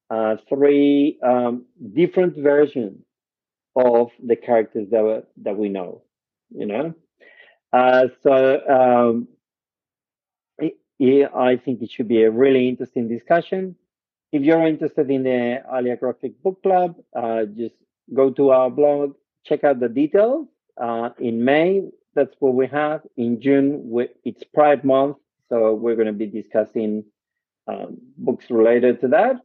[0.09, 3.03] Uh, three um, different versions
[3.75, 6.01] of the characters that that we know.
[6.49, 6.95] You know,
[7.73, 8.35] uh, so.
[8.67, 9.27] Um,
[10.99, 13.75] yeah, I think it should be a really interesting discussion.
[14.31, 17.75] If you're interested in the ALIA Graphic Book Club, uh, just
[18.13, 20.47] go to our blog, check out the details.
[20.79, 23.01] Uh, in May, that's what we have.
[23.15, 25.17] In June, we, it's Pride Month,
[25.49, 27.05] so we're going to be discussing
[27.67, 29.35] um, books related to that.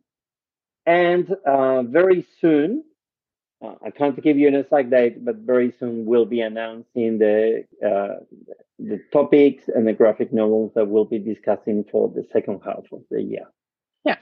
[0.86, 2.82] And uh, very soon,
[3.62, 7.64] uh, I can't give you an exact date, but very soon we'll be announcing the
[7.84, 8.24] uh,
[8.88, 13.02] the topics and the graphic novels that we'll be discussing for the second half of
[13.10, 13.46] the year.
[14.04, 14.16] Yeah,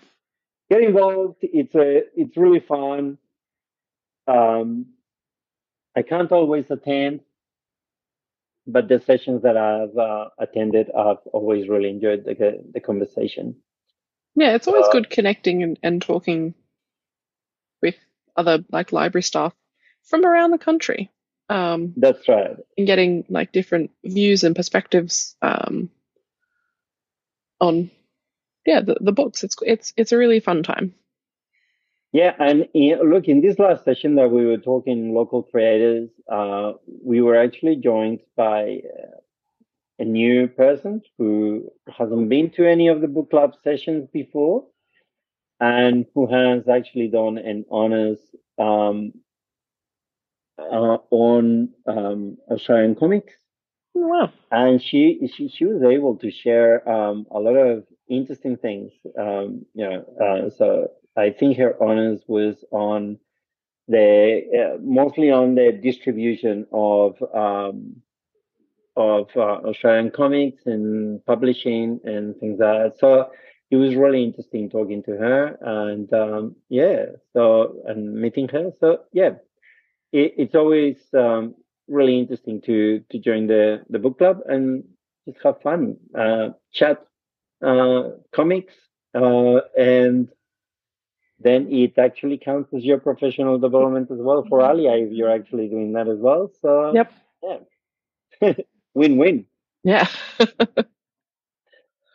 [0.70, 1.38] get involved.
[1.42, 3.18] It's a it's really fun.
[4.26, 4.86] Um,
[5.96, 7.20] I can't always attend,
[8.66, 13.56] but the sessions that I've uh, attended, I've always really enjoyed the the conversation.
[14.36, 16.54] Yeah, it's always uh, good connecting and, and talking
[17.82, 17.96] with
[18.36, 19.54] other like library staff
[20.04, 21.11] from around the country.
[21.51, 22.57] Um, That's right.
[22.78, 25.90] And getting like different views and perspectives um,
[27.61, 27.90] on
[28.64, 29.42] yeah the, the books.
[29.42, 30.94] It's it's it's a really fun time.
[32.12, 36.72] Yeah, and look, in this last session that we were talking local creators, uh,
[37.05, 39.18] we were actually joined by uh,
[40.01, 44.66] a new person who hasn't been to any of the book club sessions before
[45.61, 48.18] and who has actually done an honors
[48.59, 49.12] um,
[50.72, 53.32] uh, on um, Australian comics.
[53.96, 54.32] Oh, wow!
[54.50, 58.92] And she she she was able to share um, a lot of interesting things.
[59.18, 63.18] Um, you know, uh, so I think her honors was on
[63.88, 64.42] the
[64.76, 67.96] uh, mostly on the distribution of um,
[68.96, 72.98] of uh, Australian comics and publishing and things like that.
[72.98, 73.30] So
[73.70, 78.72] it was really interesting talking to her and um, yeah, so and meeting her.
[78.80, 79.30] So yeah,
[80.12, 81.54] it, it's always um,
[81.88, 84.84] really interesting to to join the the book club and
[85.28, 87.04] just have fun, uh, chat
[87.64, 88.74] uh, comics,
[89.14, 90.28] uh, and
[91.38, 95.68] then it actually counts as your professional development as well for ALIA if you're actually
[95.68, 96.50] doing that as well.
[96.61, 98.52] So yep, yeah,
[98.94, 99.46] win win.
[99.82, 100.06] Yeah.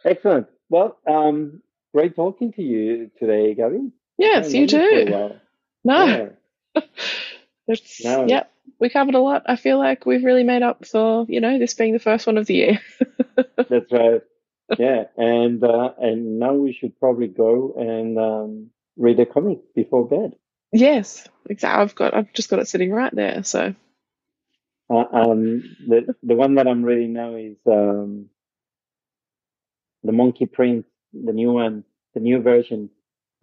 [0.06, 0.48] Excellent.
[0.70, 1.62] Well, um,
[1.93, 3.91] great talking to you today, Gabby.
[4.18, 5.06] Yes, you too.
[5.84, 6.06] No.
[6.06, 6.82] Yeah.
[8.03, 8.26] no.
[8.28, 8.43] Yeah,
[8.80, 9.43] we covered a lot.
[9.47, 12.38] I feel like we've really made up for, you know, this being the first one
[12.38, 12.80] of the year.
[13.70, 14.22] That's right.
[14.80, 20.07] Yeah, and uh, and now we should probably go and um, read a comic before
[20.07, 20.34] bed.
[20.72, 21.82] Yes, exactly.
[21.82, 23.43] I've got I've just got it sitting right there.
[23.43, 23.76] So
[24.89, 28.30] Uh, um, the the one that I'm reading now is um,
[30.03, 32.89] the Monkey Prince, the new one, the new version.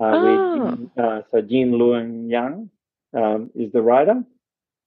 [0.00, 0.22] Uh, Ah.
[0.24, 2.70] with Gene, uh, so Gene Luen Yang
[3.14, 4.22] um, is the writer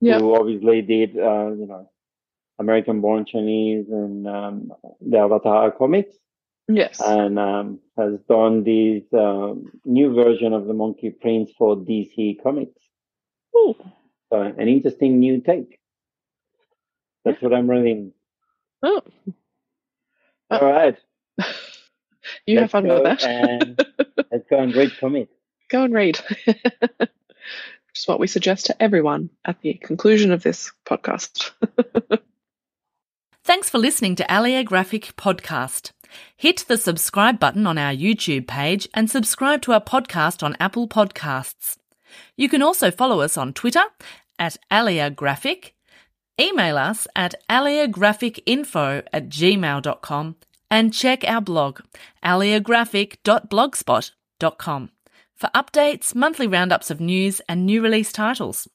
[0.01, 1.89] yeah, who obviously did uh, you know
[2.59, 4.71] American Born Chinese and um,
[5.01, 6.15] the Avatar comics,
[6.67, 12.41] yes, and um, has done this um, new version of the Monkey Prince for DC
[12.43, 12.81] Comics.
[13.55, 13.75] Ooh,
[14.31, 15.79] So an interesting new take.
[17.23, 18.13] That's what I'm reading.
[18.83, 19.01] oh,
[20.49, 20.97] Uh, All right.
[22.45, 23.23] you have let's fun with that.
[23.23, 23.85] And
[24.31, 25.33] let's go and read comics.
[25.69, 26.19] Go and read.
[27.95, 31.51] Which is what we suggest to everyone at the conclusion of this podcast.
[33.45, 35.91] Thanks for listening to ALIA Graphic Podcast.
[36.35, 40.89] Hit the subscribe button on our YouTube page and subscribe to our podcast on Apple
[40.89, 41.77] Podcasts.
[42.35, 43.85] You can also follow us on Twitter
[44.37, 45.73] at ALIA Graphic,
[46.37, 50.35] email us at aliagraphicinfo at gmail.com,
[50.69, 51.79] and check our blog,
[52.25, 54.89] aliagraphic.blogspot.com,
[55.35, 58.67] for updates, monthly roundups of news, and new release titles.